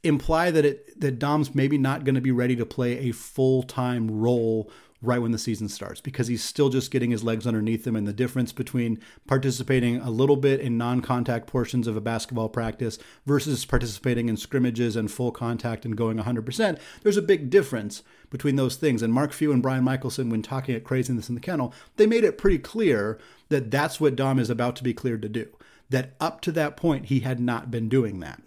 imply 0.04 0.50
that 0.50 0.64
it 0.64 1.00
that 1.00 1.18
Dom's 1.18 1.54
maybe 1.54 1.78
not 1.78 2.04
going 2.04 2.14
to 2.14 2.20
be 2.20 2.32
ready 2.32 2.56
to 2.56 2.66
play 2.66 2.98
a 2.98 3.12
full-time 3.12 4.10
role 4.10 4.70
right 5.02 5.20
when 5.20 5.32
the 5.32 5.38
season 5.38 5.68
starts 5.68 6.00
because 6.00 6.28
he's 6.28 6.44
still 6.44 6.68
just 6.68 6.92
getting 6.92 7.10
his 7.10 7.24
legs 7.24 7.46
underneath 7.46 7.84
him 7.84 7.96
and 7.96 8.06
the 8.06 8.12
difference 8.12 8.52
between 8.52 9.00
participating 9.26 9.96
a 9.96 10.10
little 10.10 10.36
bit 10.36 10.60
in 10.60 10.78
non-contact 10.78 11.46
portions 11.46 11.88
of 11.88 11.96
a 11.96 12.00
basketball 12.00 12.48
practice 12.48 12.98
versus 13.26 13.64
participating 13.64 14.28
in 14.28 14.36
scrimmages 14.36 14.94
and 14.94 15.10
full 15.10 15.32
contact 15.32 15.84
and 15.84 15.96
going 15.96 16.18
100% 16.18 16.78
there's 17.02 17.16
a 17.16 17.22
big 17.22 17.50
difference 17.50 18.02
between 18.30 18.56
those 18.56 18.76
things. 18.76 19.02
And 19.02 19.12
Mark 19.12 19.32
Few 19.32 19.52
and 19.52 19.60
Brian 19.60 19.84
Michaelson 19.84 20.30
when 20.30 20.40
talking 20.40 20.74
at 20.74 20.84
Craziness 20.84 21.28
in 21.28 21.34
the 21.34 21.40
Kennel 21.40 21.74
they 21.96 22.06
made 22.06 22.24
it 22.24 22.38
pretty 22.38 22.58
clear 22.58 23.18
that 23.48 23.70
that's 23.70 24.00
what 24.00 24.16
Dom 24.16 24.38
is 24.38 24.50
about 24.50 24.76
to 24.76 24.84
be 24.84 24.94
cleared 24.94 25.22
to 25.22 25.28
do 25.28 25.48
that 25.90 26.14
up 26.20 26.40
to 26.42 26.52
that 26.52 26.76
point 26.76 27.06
he 27.06 27.20
had 27.20 27.40
not 27.40 27.70
been 27.70 27.88
doing 27.88 28.20
that 28.20 28.40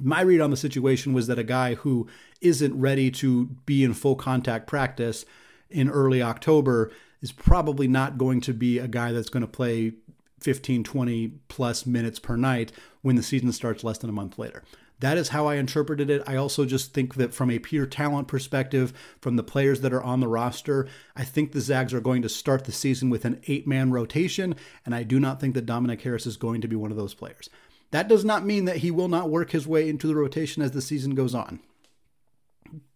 my 0.00 0.20
read 0.20 0.40
on 0.40 0.50
the 0.50 0.56
situation 0.56 1.12
was 1.12 1.26
that 1.26 1.38
a 1.38 1.44
guy 1.44 1.74
who 1.74 2.06
isn't 2.40 2.78
ready 2.78 3.10
to 3.10 3.46
be 3.66 3.84
in 3.84 3.94
full 3.94 4.16
contact 4.16 4.66
practice 4.66 5.24
in 5.70 5.88
early 5.88 6.22
October 6.22 6.90
is 7.20 7.32
probably 7.32 7.86
not 7.86 8.18
going 8.18 8.40
to 8.40 8.52
be 8.52 8.78
a 8.78 8.88
guy 8.88 9.12
that's 9.12 9.28
going 9.28 9.42
to 9.42 9.46
play 9.46 9.92
15, 10.40 10.84
20 10.84 11.28
plus 11.48 11.86
minutes 11.86 12.18
per 12.18 12.36
night 12.36 12.72
when 13.02 13.16
the 13.16 13.22
season 13.22 13.52
starts 13.52 13.84
less 13.84 13.98
than 13.98 14.10
a 14.10 14.14
month 14.14 14.38
later. 14.38 14.62
That 15.00 15.16
is 15.16 15.30
how 15.30 15.46
I 15.46 15.54
interpreted 15.54 16.10
it. 16.10 16.22
I 16.26 16.36
also 16.36 16.66
just 16.66 16.92
think 16.92 17.14
that 17.14 17.32
from 17.32 17.50
a 17.50 17.58
pure 17.58 17.86
talent 17.86 18.28
perspective, 18.28 18.92
from 19.20 19.36
the 19.36 19.42
players 19.42 19.80
that 19.80 19.94
are 19.94 20.02
on 20.02 20.20
the 20.20 20.28
roster, 20.28 20.86
I 21.16 21.24
think 21.24 21.52
the 21.52 21.62
Zags 21.62 21.94
are 21.94 22.02
going 22.02 22.20
to 22.20 22.28
start 22.28 22.64
the 22.64 22.72
season 22.72 23.08
with 23.08 23.24
an 23.24 23.40
eight 23.46 23.66
man 23.66 23.90
rotation, 23.92 24.54
and 24.84 24.94
I 24.94 25.02
do 25.02 25.18
not 25.18 25.40
think 25.40 25.54
that 25.54 25.64
Dominic 25.64 26.02
Harris 26.02 26.26
is 26.26 26.36
going 26.36 26.60
to 26.60 26.68
be 26.68 26.76
one 26.76 26.90
of 26.90 26.98
those 26.98 27.14
players. 27.14 27.48
That 27.90 28.08
does 28.08 28.24
not 28.24 28.44
mean 28.44 28.66
that 28.66 28.78
he 28.78 28.90
will 28.90 29.08
not 29.08 29.30
work 29.30 29.50
his 29.50 29.66
way 29.66 29.88
into 29.88 30.06
the 30.06 30.14
rotation 30.14 30.62
as 30.62 30.72
the 30.72 30.82
season 30.82 31.14
goes 31.14 31.34
on. 31.34 31.60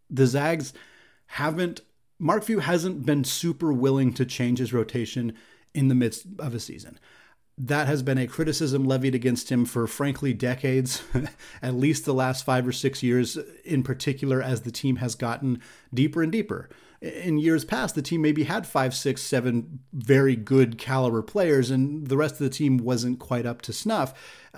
The 0.08 0.26
Zags 0.26 0.72
haven't, 1.26 1.80
Mark 2.18 2.44
Few 2.44 2.60
hasn't 2.60 3.04
been 3.04 3.24
super 3.24 3.72
willing 3.72 4.12
to 4.14 4.24
change 4.24 4.58
his 4.58 4.72
rotation 4.72 5.34
in 5.74 5.88
the 5.88 5.94
midst 5.94 6.26
of 6.38 6.54
a 6.54 6.60
season. 6.60 6.98
That 7.56 7.86
has 7.86 8.02
been 8.02 8.18
a 8.18 8.26
criticism 8.26 8.84
levied 8.84 9.14
against 9.14 9.50
him 9.50 9.64
for, 9.64 9.86
frankly, 9.86 10.32
decades, 10.32 11.02
at 11.62 11.74
least 11.74 12.04
the 12.04 12.14
last 12.14 12.44
five 12.44 12.66
or 12.66 12.72
six 12.72 13.02
years, 13.02 13.36
in 13.64 13.82
particular, 13.82 14.42
as 14.42 14.62
the 14.62 14.72
team 14.72 14.96
has 14.96 15.14
gotten 15.14 15.60
deeper 15.92 16.22
and 16.22 16.32
deeper 16.32 16.68
in 17.04 17.38
years 17.38 17.64
past, 17.64 17.94
the 17.94 18.02
team 18.02 18.22
maybe 18.22 18.44
had 18.44 18.66
five, 18.66 18.94
six, 18.94 19.22
seven 19.22 19.80
very 19.92 20.36
good 20.36 20.78
caliber 20.78 21.22
players, 21.22 21.70
and 21.70 22.06
the 22.06 22.16
rest 22.16 22.34
of 22.34 22.40
the 22.40 22.48
team 22.48 22.78
wasn't 22.78 23.18
quite 23.18 23.44
up 23.44 23.60
to 23.62 23.72
snuff. 23.72 24.14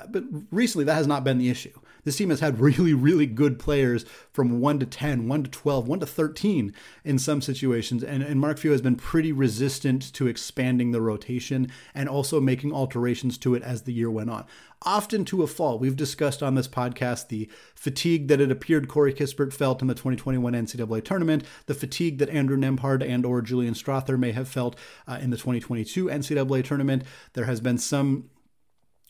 But 0.09 0.25
recently, 0.51 0.85
that 0.85 0.95
has 0.95 1.07
not 1.07 1.25
been 1.25 1.39
the 1.39 1.51
issue. 1.51 1.73
This 2.07 2.17
team 2.17 2.31
has 2.31 2.41
had 2.41 2.61
really, 2.61 2.95
really 2.95 3.27
good 3.27 3.59
players 3.59 4.05
from 4.33 4.61
1 4.61 4.79
to 4.79 4.87
10, 4.87 5.29
1 5.29 5.43
to 5.43 5.51
12, 5.51 5.89
1 5.89 6.01
to 6.01 6.07
13 6.07 6.73
in 7.05 7.19
some 7.19 7.43
situations. 7.43 8.03
And, 8.03 8.23
and 8.23 8.41
Mark 8.41 8.59
Few 8.59 8.71
has 8.71 8.81
been 8.81 8.97
pretty 8.97 9.33
resistant 9.33 10.13
to 10.15 10.27
expanding 10.27 10.93
the 10.93 11.01
rotation 11.01 11.71
and 11.95 12.09
also 12.09 12.41
making 12.41 12.73
alterations 12.73 13.37
to 13.39 13.55
it 13.55 13.63
as 13.63 13.83
the 13.83 13.93
year 13.93 14.11
went 14.11 14.31
on. 14.31 14.45
Often 14.83 15.25
to 15.27 15.43
a 15.43 15.47
fault. 15.47 15.81
We've 15.81 15.97
discussed 15.97 16.43
on 16.43 16.55
this 16.55 16.69
podcast 16.69 17.29
the 17.29 17.51
fatigue 17.75 18.29
that 18.29 18.41
it 18.41 18.53
appeared 18.53 18.89
Corey 18.89 19.13
Kispert 19.13 19.53
felt 19.53 19.81
in 19.83 19.89
the 19.89 19.95
2021 19.95 20.53
NCAA 20.53 21.03
tournament, 21.03 21.45
the 21.65 21.75
fatigue 21.75 22.19
that 22.19 22.29
Andrew 22.29 22.57
Nembhard 22.57 23.03
and 23.03 23.27
or 23.27 23.43
Julian 23.43 23.75
Strawther 23.75 24.19
may 24.19 24.33
have 24.33 24.49
felt 24.49 24.77
uh, 25.09 25.19
in 25.21 25.31
the 25.31 25.37
2022 25.37 26.07
NCAA 26.07 26.63
tournament. 26.63 27.03
There 27.33 27.47
has 27.47 27.61
been 27.61 27.79
some 27.79 28.29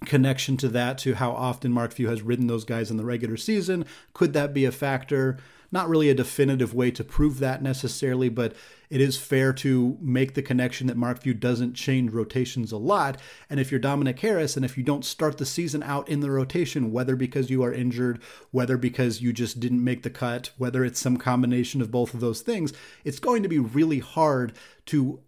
connection 0.05 0.57
to 0.59 0.69
that 0.69 0.99
to 0.99 1.15
how 1.15 1.31
often 1.33 1.73
Mark 1.73 1.93
Few 1.93 2.09
has 2.09 2.23
ridden 2.23 2.47
those 2.47 2.65
guys 2.65 2.91
in 2.91 2.97
the 2.97 3.05
regular 3.05 3.37
season. 3.37 3.87
Could 4.13 4.33
that 4.35 4.53
be 4.53 4.65
a 4.65 4.73
factor? 4.73 5.39
Not 5.73 5.89
really 5.89 6.11
a 6.11 6.15
definitive 6.15 6.75
way 6.75 6.91
to 6.93 7.03
prove 7.03 7.39
that 7.41 7.63
necessarily, 7.63 8.29
but 8.29 8.55
it 8.89 9.01
is 9.01 9.17
fair 9.17 9.53
to 9.55 9.99
make 10.01 10.35
the 10.35 10.43
connection 10.43 10.87
that 10.87 10.97
Mark 10.97 11.23
Few 11.23 11.35
doesn't 11.35 11.75
change 11.75 12.13
rotations 12.13 12.71
a 12.71 12.77
lot. 12.77 13.21
And 13.51 13.59
if 13.59 13.71
you're 13.73 13.81
Dominic 13.81 14.21
Harris 14.21 14.57
and 14.57 14.65
if 14.65 14.79
you 14.79 14.85
don't 14.85 15.05
start 15.05 15.39
the 15.39 15.47
season 15.47 15.83
out 15.83 16.09
in 16.09 16.21
the 16.21 16.31
rotation, 16.31 16.93
whether 16.93 17.17
because 17.17 17.51
you 17.51 17.65
are 17.65 17.73
injured, 17.73 18.23
whether 18.53 18.77
because 18.77 19.21
you 19.21 19.33
just 19.33 19.59
didn't 19.59 19.83
make 19.83 20.03
the 20.03 20.11
cut, 20.11 20.51
whether 20.57 20.85
it's 20.85 21.01
some 21.01 21.17
combination 21.17 21.81
of 21.81 21.91
both 21.91 22.15
of 22.15 22.21
those 22.21 22.43
things, 22.43 22.73
it's 23.05 23.19
going 23.19 23.43
to 23.43 23.49
be 23.49 23.59
really 23.59 23.99
hard 23.99 24.53
to 24.87 25.21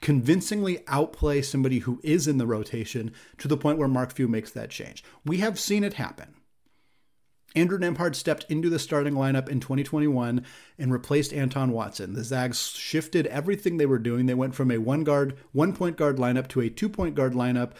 convincingly 0.00 0.82
outplay 0.86 1.42
somebody 1.42 1.80
who 1.80 2.00
is 2.02 2.28
in 2.28 2.38
the 2.38 2.46
rotation 2.46 3.12
to 3.38 3.48
the 3.48 3.56
point 3.56 3.78
where 3.78 3.88
Mark 3.88 4.12
Few 4.12 4.28
makes 4.28 4.50
that 4.52 4.70
change. 4.70 5.02
We 5.24 5.38
have 5.38 5.58
seen 5.58 5.84
it 5.84 5.94
happen. 5.94 6.34
Andrew 7.54 7.78
Nembhard 7.78 8.14
stepped 8.14 8.46
into 8.48 8.70
the 8.70 8.78
starting 8.78 9.14
lineup 9.14 9.48
in 9.48 9.60
2021 9.60 10.44
and 10.78 10.92
replaced 10.92 11.34
Anton 11.34 11.72
Watson. 11.72 12.14
The 12.14 12.24
Zags 12.24 12.70
shifted 12.70 13.26
everything 13.26 13.76
they 13.76 13.86
were 13.86 13.98
doing. 13.98 14.26
They 14.26 14.34
went 14.34 14.54
from 14.54 14.70
a 14.70 14.78
one 14.78 15.04
guard, 15.04 15.36
one 15.52 15.74
point 15.74 15.96
guard 15.96 16.16
lineup 16.16 16.48
to 16.48 16.60
a 16.60 16.70
two 16.70 16.88
point 16.88 17.14
guard 17.14 17.34
lineup, 17.34 17.72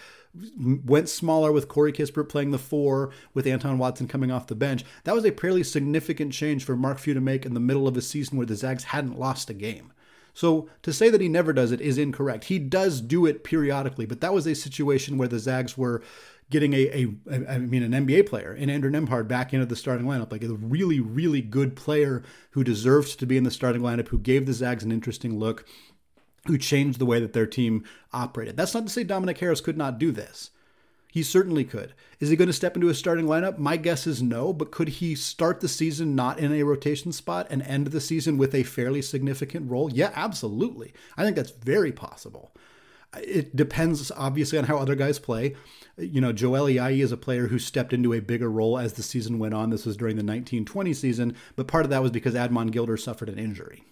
went 0.85 1.09
smaller 1.09 1.53
with 1.53 1.69
Corey 1.69 1.93
Kispert 1.93 2.29
playing 2.29 2.51
the 2.51 2.59
four, 2.59 3.13
with 3.35 3.47
Anton 3.47 3.79
Watson 3.79 4.09
coming 4.09 4.31
off 4.31 4.47
the 4.47 4.55
bench. 4.55 4.85
That 5.05 5.15
was 5.15 5.25
a 5.25 5.31
fairly 5.31 5.63
significant 5.63 6.33
change 6.33 6.65
for 6.65 6.77
Mark 6.77 6.99
Few 6.99 7.15
to 7.15 7.21
make 7.21 7.47
in 7.47 7.55
the 7.55 7.61
middle 7.61 7.89
of 7.89 7.97
a 7.97 8.03
season 8.03 8.37
where 8.37 8.47
the 8.47 8.57
Zags 8.57 8.85
hadn't 8.85 9.19
lost 9.19 9.51
a 9.51 9.55
game. 9.55 9.93
So 10.35 10.69
to 10.83 10.93
say 10.93 11.11
that 11.11 11.21
he 11.21 11.29
never 11.29 11.53
does 11.53 11.73
it 11.73 11.81
is 11.81 11.99
incorrect. 11.99 12.45
He 12.45 12.59
does 12.59 13.01
do 13.01 13.27
it 13.27 13.45
periodically, 13.45 14.07
but 14.07 14.21
that 14.21 14.33
was 14.33 14.47
a 14.47 14.55
situation 14.55 15.19
where 15.19 15.29
the 15.29 15.39
Zags 15.39 15.77
were 15.77 16.03
getting 16.51 16.75
a, 16.75 16.87
a 17.31 17.35
I 17.49 17.59
mean 17.59 17.83
an 17.83 18.07
NBA 18.07 18.27
player 18.27 18.55
in 18.55 18.71
Andrew 18.71 18.91
Nembhard 18.91 19.29
back 19.29 19.53
into 19.53 19.67
the 19.67 19.77
starting 19.77 20.07
lineup, 20.07 20.33
like 20.33 20.45
a 20.45 20.49
really 20.49 21.01
really 21.01 21.41
good 21.41 21.77
player 21.77 22.23
who 22.51 22.65
deserves 22.65 23.17
to 23.17 23.27
be 23.27 23.37
in 23.37 23.45
the 23.45 23.51
starting 23.51 23.83
lineup, 23.83 24.09
who 24.09 24.19
gave 24.19 24.47
the 24.47 24.53
Zags 24.53 24.85
an 24.85 24.93
interesting 24.93 25.39
look, 25.39 25.67
who 26.47 26.59
changed 26.59 26.99
the 26.99 27.07
way 27.07 27.21
that 27.21 27.33
their 27.33 27.47
team 27.47 27.85
operated. 28.13 28.57
That's 28.57 28.75
not 28.75 28.87
to 28.87 28.93
say 28.93 29.05
Dominic 29.05 29.39
Harris 29.39 29.61
could 29.61 29.77
not 29.77 29.99
do 29.99 30.13
this. 30.13 30.51
He 31.13 31.23
certainly 31.23 31.65
could. 31.65 31.93
Is 32.21 32.31
he 32.31 32.37
going 32.37 32.49
to 32.49 32.55
step 32.55 32.75
into 32.75 32.89
a 32.89 32.95
starting 32.95 33.27
lineup? 33.27 33.59
My 33.59 33.77
guess 33.77 34.07
is 34.07 34.23
no, 34.23 34.51
but 34.55 34.71
could 34.71 34.89
he 34.89 35.15
start 35.15 35.61
the 35.61 35.69
season 35.69 36.15
not 36.15 36.39
in 36.39 36.55
a 36.55 36.63
rotation 36.63 37.13
spot 37.13 37.47
and 37.51 37.61
end 37.61 37.89
the 37.89 38.01
season 38.01 38.39
with 38.39 38.55
a 38.55 38.63
fairly 38.63 39.03
significant 39.03 39.71
role? 39.71 39.93
Yeah, 39.93 40.11
absolutely. 40.15 40.95
I 41.19 41.23
think 41.23 41.37
that's 41.37 41.51
very 41.51 41.93
possible. 41.93 42.55
It 43.19 43.55
depends, 43.55 44.11
obviously, 44.13 44.57
on 44.57 44.65
how 44.65 44.79
other 44.79 44.95
guys 44.95 45.19
play. 45.19 45.55
You 45.99 46.23
know, 46.23 46.33
Joel 46.33 46.65
Ayayi 46.65 47.03
is 47.03 47.13
a 47.13 47.19
player 47.19 47.49
who 47.49 47.59
stepped 47.59 47.93
into 47.93 48.15
a 48.15 48.21
bigger 48.21 48.51
role 48.51 48.79
as 48.79 48.95
the 48.95 49.03
season 49.03 49.39
went 49.39 49.53
on. 49.53 49.69
This 49.69 49.85
was 49.85 49.99
during 49.99 50.17
the 50.17 50.21
1920 50.21 50.95
season, 50.95 51.37
but 51.57 51.69
part 51.69 51.85
of 51.85 51.91
that 51.91 52.01
was 52.01 52.11
because 52.11 52.33
Admon 52.33 52.71
Gilder 52.71 52.97
suffered 52.97 53.29
an 53.29 53.39
injury. 53.39 53.85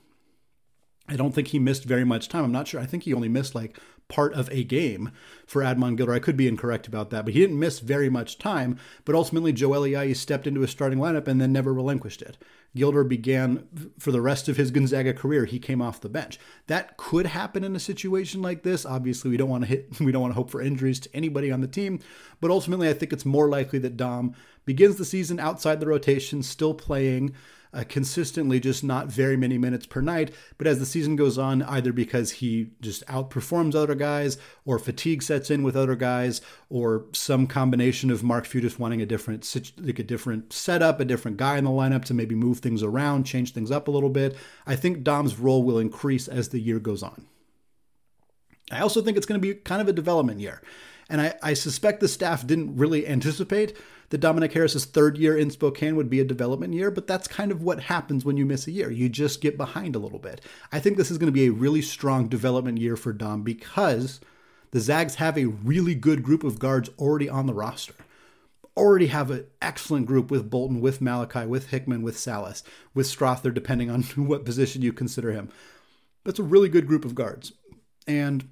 I 1.07 1.17
don't 1.17 1.35
think 1.35 1.49
he 1.49 1.59
missed 1.59 1.85
very 1.85 2.05
much 2.05 2.31
time. 2.31 2.45
I'm 2.45 2.53
not 2.53 2.69
sure. 2.69 2.81
I 2.81 2.87
think 2.87 3.03
he 3.03 3.13
only 3.13 3.29
missed 3.29 3.55
like 3.55 3.79
part 4.11 4.35
of 4.35 4.51
a 4.51 4.65
game 4.65 5.11
for 5.47 5.63
Admon 5.63 5.97
Gilder. 5.97 6.13
I 6.13 6.19
could 6.19 6.37
be 6.37 6.49
incorrect 6.49 6.87
about 6.87 7.11
that, 7.11 7.25
but 7.25 7.33
he 7.33 7.41
didn't 7.41 7.59
miss 7.59 7.79
very 7.79 8.11
much 8.11 8.39
time. 8.39 8.79
But 9.05 9.15
ultimately, 9.15 9.53
Joel 9.53 9.83
Ayayi 9.83 10.15
stepped 10.15 10.47
into 10.47 10.61
his 10.61 10.71
starting 10.71 10.99
lineup 10.99 11.27
and 11.27 11.41
then 11.41 11.53
never 11.53 11.73
relinquished 11.73 12.21
it. 12.21 12.37
Gilder 12.77 13.03
began 13.03 13.67
for 13.99 14.13
the 14.13 14.21
rest 14.21 14.49
of 14.49 14.57
his 14.57 14.71
Gonzaga 14.71 15.13
career. 15.13 15.45
He 15.45 15.59
came 15.59 15.83
off 15.83 16.01
the 16.01 16.09
bench. 16.09 16.39
That 16.67 16.97
could 16.97 17.27
happen 17.27 17.65
in 17.65 17.75
a 17.75 17.81
situation 17.81 18.43
like 18.43 18.63
this. 18.63 18.87
Obviously, 18.87 19.31
we 19.31 19.37
don't 19.37 19.49
want 19.49 19.65
to 19.65 19.69
hit. 19.69 19.89
We 20.01 20.13
don't 20.13 20.23
want 20.23 20.33
to 20.33 20.37
hope 20.37 20.51
for 20.51 20.61
injuries 20.61 21.01
to 21.01 21.15
anybody 21.15 21.51
on 21.51 21.61
the 21.61 21.69
team. 21.69 22.01
But 22.41 22.51
ultimately, 22.51 22.89
I 22.89 22.93
think 22.93 23.13
it's 23.13 23.25
more 23.25 23.49
likely 23.49 23.79
that 23.81 23.97
Dom 23.97 24.35
begins 24.65 24.97
the 24.97 25.05
season 25.05 25.41
outside 25.41 25.81
the 25.81 25.87
rotation, 25.87 26.43
still 26.43 26.75
playing 26.75 27.35
uh, 27.73 27.85
consistently, 27.89 28.61
just 28.61 28.83
not 28.83 29.07
very 29.07 29.37
many 29.37 29.59
minutes 29.59 29.87
per 29.87 30.01
night. 30.01 30.33
But 30.59 30.67
as 30.67 30.79
the 30.79 30.87
season 30.87 31.17
goes 31.17 31.39
on, 31.39 31.63
either 31.63 31.93
because 31.93 32.33
he 32.33 32.71
just 32.81 33.07
outperforms 33.07 33.75
other 33.75 33.95
guys, 33.95 34.39
or 34.65 34.79
fatigue 34.79 35.23
sets 35.23 35.51
in 35.51 35.63
with 35.63 35.77
other 35.77 35.97
guys, 35.97 36.41
or 36.69 37.07
some 37.13 37.47
combination 37.47 38.11
of 38.11 38.23
Mark 38.23 38.49
just 38.49 38.79
wanting 38.79 39.01
a 39.01 39.07
different 39.07 39.45
like 39.81 39.99
a 39.99 40.05
different 40.05 40.53
setup, 40.53 41.01
a 41.01 41.05
different 41.05 41.37
guy 41.37 41.59
in 41.59 41.65
the 41.65 41.71
lineup 41.71 42.05
to 42.07 42.15
maybe 42.15 42.35
move 42.35 42.59
things 42.59 42.83
around, 42.83 43.25
change 43.25 43.53
things 43.53 43.71
up 43.71 43.89
a 43.89 43.91
little 43.91 44.11
bit. 44.11 44.37
I 44.67 44.77
think 44.77 45.03
Dom's 45.03 45.39
role 45.39 45.63
will 45.63 45.79
increase 45.79 46.29
as 46.29 46.49
the 46.49 46.61
year 46.61 46.79
goes 46.79 47.03
on. 47.03 47.27
I 48.71 48.81
also 48.81 49.03
think 49.03 49.17
it's 49.17 49.27
going 49.27 49.41
to 49.41 49.47
be 49.47 49.55
kind 49.55 49.83
of 49.83 49.89
a 49.89 49.93
development 49.93 50.41
year. 50.41 50.63
And 51.09 51.21
I, 51.21 51.35
I 51.43 51.55
suspect 51.55 52.01
the 52.01 52.09
staff 52.09 52.47
didn't 52.47 52.77
really 52.77 53.07
anticipate 53.07 53.77
that 54.11 54.19
Dominic 54.19 54.53
Harris's 54.53 54.85
third 54.85 55.17
year 55.17 55.37
in 55.37 55.51
Spokane 55.51 55.97
would 55.97 56.11
be 56.11 56.21
a 56.21 56.25
development 56.25 56.75
year, 56.75 56.91
but 56.91 57.07
that's 57.07 57.29
kind 57.29 57.53
of 57.53 57.63
what 57.63 57.85
happens 57.85 58.25
when 58.25 58.37
you 58.37 58.45
miss 58.45 58.67
a 58.67 58.73
year. 58.73 58.91
You 58.91 59.09
just 59.09 59.41
get 59.41 59.57
behind 59.57 59.95
a 59.95 60.01
little 60.01 60.19
bit. 60.19 60.41
I 60.73 60.81
think 60.81 60.97
this 60.97 61.11
is 61.11 61.19
going 61.19 61.29
to 61.29 61.33
be 61.33 61.47
a 61.47 61.53
really 61.53 61.81
strong 61.81 62.29
development 62.29 62.79
year 62.79 62.97
for 62.97 63.13
Dom 63.13 63.43
because 63.43 64.21
the 64.73 64.81
Zags 64.81 65.17
have 65.17 65.39
a 65.39 65.47
really 65.47 65.95
good 65.95 66.23
group 66.23 66.43
of 66.43 66.59
guards 66.59 66.91
already 66.99 67.29
on 67.29 67.47
the 67.47 67.55
roster. 67.55 67.95
Already 68.77 69.09
have 69.09 69.31
an 69.31 69.47
excellent 69.63 70.07
group 70.07 70.31
with 70.31 70.51
Bolton, 70.51 70.81
with 70.81 71.01
Malachi, 71.01 71.47
with 71.47 71.69
Hickman, 71.69 72.03
with 72.03 72.17
Sallis, 72.17 72.63
with 72.95 73.07
Strawther, 73.07 73.55
depending 73.55 73.91
on 73.91 74.03
what 74.17 74.45
position 74.45 74.83
you 74.83 74.93
consider 74.93 75.33
him. 75.33 75.51
That's 76.25 76.39
a 76.39 76.45
really 76.45 76.69
good 76.69 76.89
group 76.89 77.05
of 77.05 77.15
guards. 77.15 77.53
And 78.09 78.49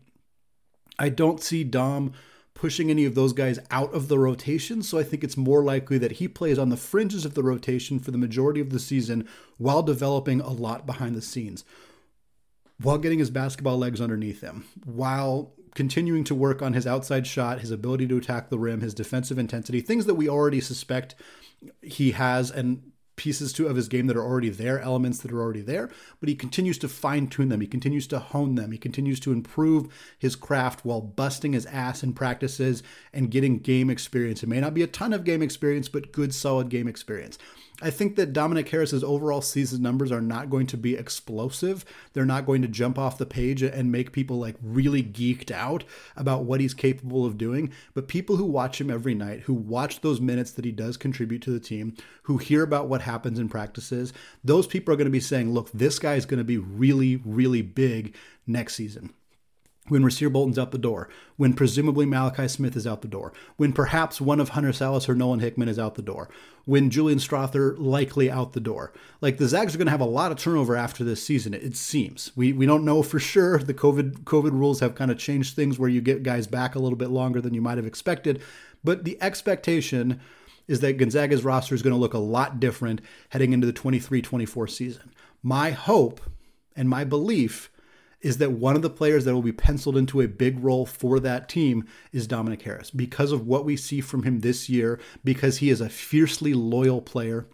I 0.98 1.08
don't 1.08 1.42
see 1.42 1.64
Dom 1.64 2.12
pushing 2.58 2.90
any 2.90 3.04
of 3.04 3.14
those 3.14 3.32
guys 3.32 3.60
out 3.70 3.94
of 3.94 4.08
the 4.08 4.18
rotation. 4.18 4.82
So 4.82 4.98
I 4.98 5.04
think 5.04 5.22
it's 5.22 5.36
more 5.36 5.62
likely 5.62 5.96
that 5.98 6.12
he 6.12 6.26
plays 6.26 6.58
on 6.58 6.70
the 6.70 6.76
fringes 6.76 7.24
of 7.24 7.34
the 7.34 7.42
rotation 7.44 8.00
for 8.00 8.10
the 8.10 8.18
majority 8.18 8.60
of 8.60 8.70
the 8.70 8.80
season 8.80 9.28
while 9.58 9.82
developing 9.82 10.40
a 10.40 10.50
lot 10.50 10.84
behind 10.84 11.14
the 11.14 11.22
scenes, 11.22 11.64
while 12.82 12.98
getting 12.98 13.20
his 13.20 13.30
basketball 13.30 13.78
legs 13.78 14.00
underneath 14.00 14.40
him, 14.40 14.66
while 14.84 15.54
continuing 15.76 16.24
to 16.24 16.34
work 16.34 16.60
on 16.60 16.72
his 16.72 16.84
outside 16.84 17.28
shot, 17.28 17.60
his 17.60 17.70
ability 17.70 18.08
to 18.08 18.16
attack 18.16 18.48
the 18.50 18.58
rim, 18.58 18.80
his 18.80 18.92
defensive 18.92 19.38
intensity, 19.38 19.80
things 19.80 20.06
that 20.06 20.16
we 20.16 20.28
already 20.28 20.60
suspect 20.60 21.14
he 21.80 22.10
has 22.10 22.50
and 22.50 22.90
pieces 23.18 23.52
to 23.52 23.66
of 23.66 23.76
his 23.76 23.88
game 23.88 24.06
that 24.06 24.16
are 24.16 24.24
already 24.24 24.48
there, 24.48 24.80
elements 24.80 25.18
that 25.18 25.30
are 25.30 25.42
already 25.42 25.60
there, 25.60 25.90
but 26.20 26.30
he 26.30 26.34
continues 26.34 26.78
to 26.78 26.88
fine 26.88 27.26
tune 27.26 27.50
them. 27.50 27.60
He 27.60 27.66
continues 27.66 28.06
to 28.06 28.18
hone 28.18 28.54
them. 28.54 28.72
He 28.72 28.78
continues 28.78 29.20
to 29.20 29.32
improve 29.32 29.92
his 30.18 30.36
craft 30.36 30.86
while 30.86 31.02
busting 31.02 31.52
his 31.52 31.66
ass 31.66 32.02
in 32.02 32.14
practices 32.14 32.82
and 33.12 33.30
getting 33.30 33.58
game 33.58 33.90
experience. 33.90 34.42
It 34.42 34.48
may 34.48 34.60
not 34.60 34.72
be 34.72 34.82
a 34.82 34.86
ton 34.86 35.12
of 35.12 35.24
game 35.24 35.42
experience, 35.42 35.90
but 35.90 36.12
good 36.12 36.32
solid 36.32 36.70
game 36.70 36.88
experience. 36.88 37.36
I 37.80 37.90
think 37.90 38.16
that 38.16 38.32
Dominic 38.32 38.68
Harris's 38.70 39.04
overall 39.04 39.40
season 39.40 39.82
numbers 39.82 40.10
are 40.10 40.20
not 40.20 40.50
going 40.50 40.66
to 40.68 40.76
be 40.76 40.96
explosive. 40.96 41.84
They're 42.12 42.24
not 42.24 42.44
going 42.44 42.60
to 42.62 42.68
jump 42.68 42.98
off 42.98 43.18
the 43.18 43.26
page 43.26 43.62
and 43.62 43.92
make 43.92 44.10
people 44.10 44.36
like 44.38 44.56
really 44.60 45.02
geeked 45.02 45.52
out 45.52 45.84
about 46.16 46.42
what 46.42 46.60
he's 46.60 46.74
capable 46.74 47.24
of 47.24 47.38
doing. 47.38 47.72
But 47.94 48.08
people 48.08 48.34
who 48.34 48.46
watch 48.46 48.80
him 48.80 48.90
every 48.90 49.14
night, 49.14 49.42
who 49.42 49.54
watch 49.54 50.00
those 50.00 50.20
minutes 50.20 50.50
that 50.52 50.64
he 50.64 50.72
does 50.72 50.96
contribute 50.96 51.40
to 51.42 51.52
the 51.52 51.60
team, 51.60 51.94
who 52.22 52.38
hear 52.38 52.64
about 52.64 52.88
what 52.88 53.02
happens 53.02 53.38
in 53.38 53.48
practices, 53.48 54.12
those 54.42 54.66
people 54.66 54.92
are 54.92 54.96
going 54.96 55.04
to 55.04 55.10
be 55.10 55.20
saying, 55.20 55.54
look, 55.54 55.70
this 55.70 56.00
guy 56.00 56.14
is 56.14 56.26
going 56.26 56.38
to 56.38 56.44
be 56.44 56.58
really, 56.58 57.16
really 57.24 57.62
big 57.62 58.16
next 58.44 58.74
season 58.74 59.14
when 59.88 60.02
Rasir 60.02 60.32
Bolton's 60.32 60.58
out 60.58 60.70
the 60.70 60.78
door, 60.78 61.08
when 61.36 61.54
presumably 61.54 62.06
Malachi 62.06 62.48
Smith 62.48 62.76
is 62.76 62.86
out 62.86 63.02
the 63.02 63.08
door, 63.08 63.32
when 63.56 63.72
perhaps 63.72 64.20
one 64.20 64.40
of 64.40 64.50
Hunter 64.50 64.70
Sallis 64.70 65.08
or 65.08 65.14
Nolan 65.14 65.40
Hickman 65.40 65.68
is 65.68 65.78
out 65.78 65.94
the 65.94 66.02
door, 66.02 66.28
when 66.64 66.90
Julian 66.90 67.18
Strawther 67.18 67.74
likely 67.78 68.30
out 68.30 68.52
the 68.52 68.60
door. 68.60 68.92
Like 69.20 69.38
the 69.38 69.48
Zags 69.48 69.74
are 69.74 69.78
going 69.78 69.86
to 69.86 69.92
have 69.92 70.00
a 70.00 70.04
lot 70.04 70.30
of 70.30 70.38
turnover 70.38 70.76
after 70.76 71.02
this 71.04 71.22
season. 71.22 71.54
It 71.54 71.76
seems 71.76 72.32
we 72.36 72.52
we 72.52 72.66
don't 72.66 72.84
know 72.84 73.02
for 73.02 73.18
sure. 73.18 73.58
The 73.58 73.74
COVID 73.74 74.24
COVID 74.24 74.52
rules 74.52 74.80
have 74.80 74.94
kind 74.94 75.10
of 75.10 75.18
changed 75.18 75.56
things 75.56 75.78
where 75.78 75.88
you 75.88 76.00
get 76.00 76.22
guys 76.22 76.46
back 76.46 76.74
a 76.74 76.78
little 76.78 76.98
bit 76.98 77.10
longer 77.10 77.40
than 77.40 77.54
you 77.54 77.62
might 77.62 77.78
have 77.78 77.86
expected, 77.86 78.42
but 78.84 79.04
the 79.04 79.20
expectation 79.22 80.20
is 80.66 80.80
that 80.80 80.98
Gonzaga's 80.98 81.44
roster 81.44 81.74
is 81.74 81.82
going 81.82 81.94
to 81.94 82.00
look 82.00 82.12
a 82.12 82.18
lot 82.18 82.60
different 82.60 83.00
heading 83.30 83.54
into 83.54 83.66
the 83.66 83.72
23-24 83.72 84.68
season. 84.68 85.14
My 85.42 85.70
hope 85.70 86.20
and 86.76 86.90
my 86.90 87.04
belief 87.04 87.70
is 88.20 88.38
that 88.38 88.52
one 88.52 88.76
of 88.76 88.82
the 88.82 88.90
players 88.90 89.24
that 89.24 89.34
will 89.34 89.42
be 89.42 89.52
penciled 89.52 89.96
into 89.96 90.20
a 90.20 90.28
big 90.28 90.62
role 90.62 90.86
for 90.86 91.20
that 91.20 91.48
team 91.48 91.86
is 92.12 92.26
Dominic 92.26 92.62
Harris 92.62 92.90
because 92.90 93.32
of 93.32 93.46
what 93.46 93.64
we 93.64 93.76
see 93.76 94.00
from 94.00 94.24
him 94.24 94.40
this 94.40 94.68
year, 94.68 94.98
because 95.24 95.58
he 95.58 95.70
is 95.70 95.80
a 95.80 95.88
fiercely 95.88 96.54
loyal 96.54 97.00
player. 97.00 97.46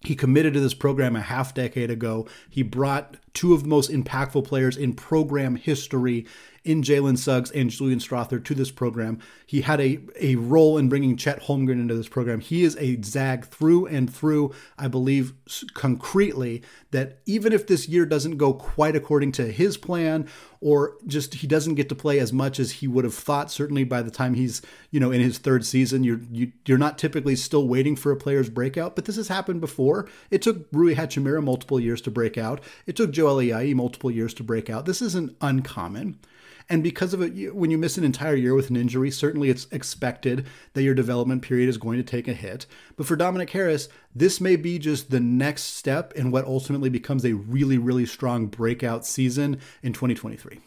He 0.00 0.16
committed 0.16 0.54
to 0.54 0.60
this 0.60 0.74
program 0.74 1.14
a 1.14 1.20
half 1.20 1.54
decade 1.54 1.90
ago. 1.90 2.26
He 2.48 2.62
brought 2.62 3.16
two 3.34 3.54
of 3.54 3.62
the 3.62 3.68
most 3.68 3.90
impactful 3.90 4.44
players 4.44 4.76
in 4.76 4.94
program 4.94 5.56
history 5.56 6.26
in 6.64 6.82
Jalen 6.82 7.18
Suggs 7.18 7.50
and 7.50 7.70
Julian 7.70 7.98
Strawther 7.98 8.42
to 8.44 8.54
this 8.54 8.70
program. 8.70 9.18
He 9.46 9.62
had 9.62 9.80
a, 9.80 9.98
a 10.20 10.36
role 10.36 10.78
in 10.78 10.88
bringing 10.88 11.16
Chet 11.16 11.42
Holmgren 11.42 11.72
into 11.72 11.94
this 11.94 12.08
program. 12.08 12.40
He 12.40 12.62
is 12.62 12.76
a 12.78 13.00
Zag 13.02 13.46
through 13.46 13.86
and 13.86 14.12
through. 14.12 14.54
I 14.78 14.88
believe 14.88 15.32
concretely 15.74 16.62
that 16.92 17.18
even 17.26 17.52
if 17.52 17.66
this 17.66 17.88
year 17.88 18.06
doesn't 18.06 18.36
go 18.36 18.54
quite 18.54 18.94
according 18.94 19.32
to 19.32 19.50
his 19.50 19.76
plan 19.76 20.28
or 20.60 20.96
just 21.06 21.34
he 21.34 21.46
doesn't 21.46 21.74
get 21.74 21.88
to 21.88 21.94
play 21.94 22.20
as 22.20 22.32
much 22.32 22.60
as 22.60 22.70
he 22.70 22.86
would 22.86 23.04
have 23.04 23.14
thought 23.14 23.50
certainly 23.50 23.82
by 23.82 24.00
the 24.00 24.10
time 24.10 24.34
he's 24.34 24.62
you 24.90 25.00
know 25.00 25.10
in 25.10 25.20
his 25.20 25.38
third 25.38 25.66
season 25.66 26.04
you're 26.04 26.20
you, 26.30 26.46
are 26.46 26.52
you 26.66 26.74
are 26.74 26.78
not 26.78 26.98
typically 26.98 27.34
still 27.34 27.66
waiting 27.66 27.96
for 27.96 28.12
a 28.12 28.16
player's 28.16 28.48
breakout 28.48 28.94
but 28.94 29.04
this 29.04 29.16
has 29.16 29.28
happened 29.28 29.60
before 29.60 30.08
it 30.30 30.40
took 30.40 30.66
Rui 30.70 30.94
Hachimura 30.94 31.42
multiple 31.42 31.80
years 31.80 32.00
to 32.02 32.10
break 32.10 32.38
out 32.38 32.60
it 32.86 32.94
took 32.94 33.10
Joel 33.10 33.21
Ayayi 33.26 33.74
multiple 33.74 34.10
years 34.10 34.34
to 34.34 34.42
break 34.42 34.70
out 34.70 34.86
this 34.86 35.02
isn't 35.02 35.36
uncommon 35.40 36.18
and 36.68 36.82
because 36.82 37.12
of 37.12 37.22
it, 37.22 37.54
when 37.54 37.70
you 37.70 37.78
miss 37.78 37.98
an 37.98 38.04
entire 38.04 38.34
year 38.34 38.54
with 38.54 38.70
an 38.70 38.76
injury, 38.76 39.10
certainly 39.10 39.50
it's 39.50 39.66
expected 39.70 40.46
that 40.74 40.82
your 40.82 40.94
development 40.94 41.42
period 41.42 41.68
is 41.68 41.76
going 41.76 41.98
to 41.98 42.02
take 42.02 42.28
a 42.28 42.32
hit. 42.32 42.66
But 42.96 43.06
for 43.06 43.16
Dominic 43.16 43.50
Harris, 43.50 43.88
this 44.14 44.40
may 44.40 44.56
be 44.56 44.78
just 44.78 45.10
the 45.10 45.20
next 45.20 45.64
step 45.64 46.12
in 46.14 46.30
what 46.30 46.44
ultimately 46.44 46.88
becomes 46.88 47.24
a 47.24 47.34
really, 47.34 47.78
really 47.78 48.06
strong 48.06 48.46
breakout 48.46 49.04
season 49.04 49.60
in 49.82 49.92
2023. 49.92 50.60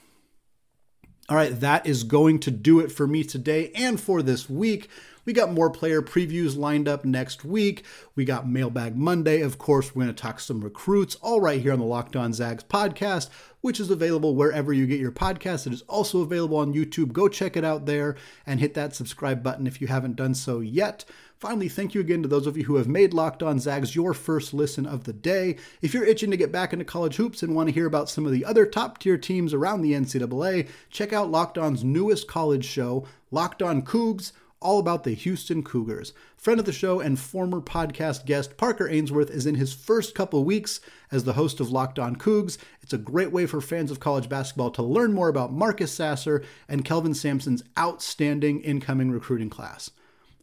All 1.27 1.35
right, 1.35 1.59
that 1.59 1.87
is 1.87 2.03
going 2.03 2.39
to 2.41 2.51
do 2.51 2.79
it 2.79 2.91
for 2.91 3.07
me 3.07 3.23
today 3.23 3.71
and 3.73 3.99
for 3.99 4.21
this 4.21 4.47
week. 4.47 4.89
We 5.25 5.33
got 5.33 5.51
more 5.51 5.71
player 5.71 6.03
previews 6.03 6.55
lined 6.55 6.87
up 6.87 7.03
next 7.03 7.43
week. 7.43 7.83
We 8.15 8.25
got 8.25 8.47
Mailbag 8.47 8.95
Monday. 8.95 9.41
Of 9.41 9.57
course, 9.57 9.95
we're 9.95 10.03
going 10.03 10.15
to 10.15 10.21
talk 10.21 10.39
some 10.39 10.61
recruits, 10.61 11.15
all 11.15 11.41
right 11.41 11.59
here 11.59 11.73
on 11.73 11.79
the 11.79 11.85
Locked 11.85 12.15
On 12.15 12.31
Zags 12.31 12.63
podcast, 12.63 13.29
which 13.61 13.79
is 13.79 13.89
available 13.89 14.35
wherever 14.35 14.71
you 14.71 14.85
get 14.85 14.99
your 14.99 15.11
podcast. 15.11 15.65
It 15.65 15.73
is 15.73 15.81
also 15.83 16.21
available 16.21 16.57
on 16.57 16.75
YouTube. 16.75 17.11
Go 17.11 17.27
check 17.27 17.57
it 17.57 17.65
out 17.65 17.87
there 17.87 18.15
and 18.45 18.59
hit 18.59 18.75
that 18.75 18.93
subscribe 18.93 19.41
button 19.41 19.65
if 19.65 19.81
you 19.81 19.87
haven't 19.87 20.15
done 20.15 20.35
so 20.35 20.59
yet. 20.59 21.05
Finally, 21.39 21.69
thank 21.69 21.95
you 21.95 22.01
again 22.01 22.21
to 22.21 22.27
those 22.29 22.45
of 22.45 22.55
you 22.55 22.63
who 22.65 22.75
have 22.75 22.87
made 22.87 23.11
Locked 23.11 23.41
On 23.41 23.59
Zags 23.59 23.95
your 23.95 24.13
first 24.13 24.53
listen 24.53 24.85
of 24.85 25.05
the 25.05 25.13
day. 25.13 25.57
If 25.81 25.93
you're 25.93 26.05
itching 26.05 26.29
to 26.31 26.37
get 26.37 26.51
back 26.51 26.71
into 26.71 26.85
college 26.85 27.15
hoops 27.15 27.41
and 27.41 27.55
want 27.55 27.67
to 27.67 27.73
hear 27.73 27.87
about 27.87 28.09
some 28.09 28.27
of 28.27 28.31
the 28.31 28.45
other 28.45 28.65
top 28.67 28.99
tier 28.99 29.17
teams 29.17 29.55
around 29.55 29.81
the 29.81 29.93
NCAA, 29.93 30.67
check 30.91 31.13
out 31.13 31.31
Locked 31.31 31.57
On's 31.57 31.83
newest 31.83 32.27
college 32.27 32.63
show, 32.65 33.07
Locked 33.31 33.63
On 33.63 33.81
Cougs 33.81 34.31
all 34.65 34.79
about 34.79 35.03
the 35.03 35.13
Houston 35.13 35.61
Cougars. 35.61 36.11
Friend 36.35 36.59
of 36.59 36.65
the 36.65 36.73
show 36.73 36.99
and 36.99 37.19
former 37.19 37.61
podcast 37.61 38.25
guest 38.25 38.57
Parker 38.57 38.89
Ainsworth 38.89 39.29
is 39.29 39.45
in 39.45 39.53
his 39.53 39.73
first 39.73 40.15
couple 40.15 40.43
weeks 40.43 40.79
as 41.11 41.23
the 41.23 41.33
host 41.33 41.59
of 41.59 41.69
Locked 41.69 41.99
On 41.99 42.15
Cougs. 42.15 42.57
It's 42.81 42.91
a 42.91 42.97
great 42.97 43.31
way 43.31 43.45
for 43.45 43.61
fans 43.61 43.91
of 43.91 43.99
college 43.99 44.27
basketball 44.27 44.71
to 44.71 44.81
learn 44.81 45.13
more 45.13 45.29
about 45.29 45.53
Marcus 45.53 45.91
Sasser 45.91 46.43
and 46.67 46.83
Kelvin 46.83 47.13
Sampson's 47.13 47.63
outstanding 47.77 48.59
incoming 48.61 49.11
recruiting 49.11 49.51
class. 49.51 49.91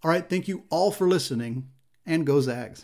All 0.04 0.10
right, 0.10 0.30
thank 0.30 0.46
you 0.46 0.62
all 0.70 0.92
for 0.92 1.08
listening, 1.08 1.68
and 2.06 2.24
go 2.24 2.40
Zags. 2.40 2.80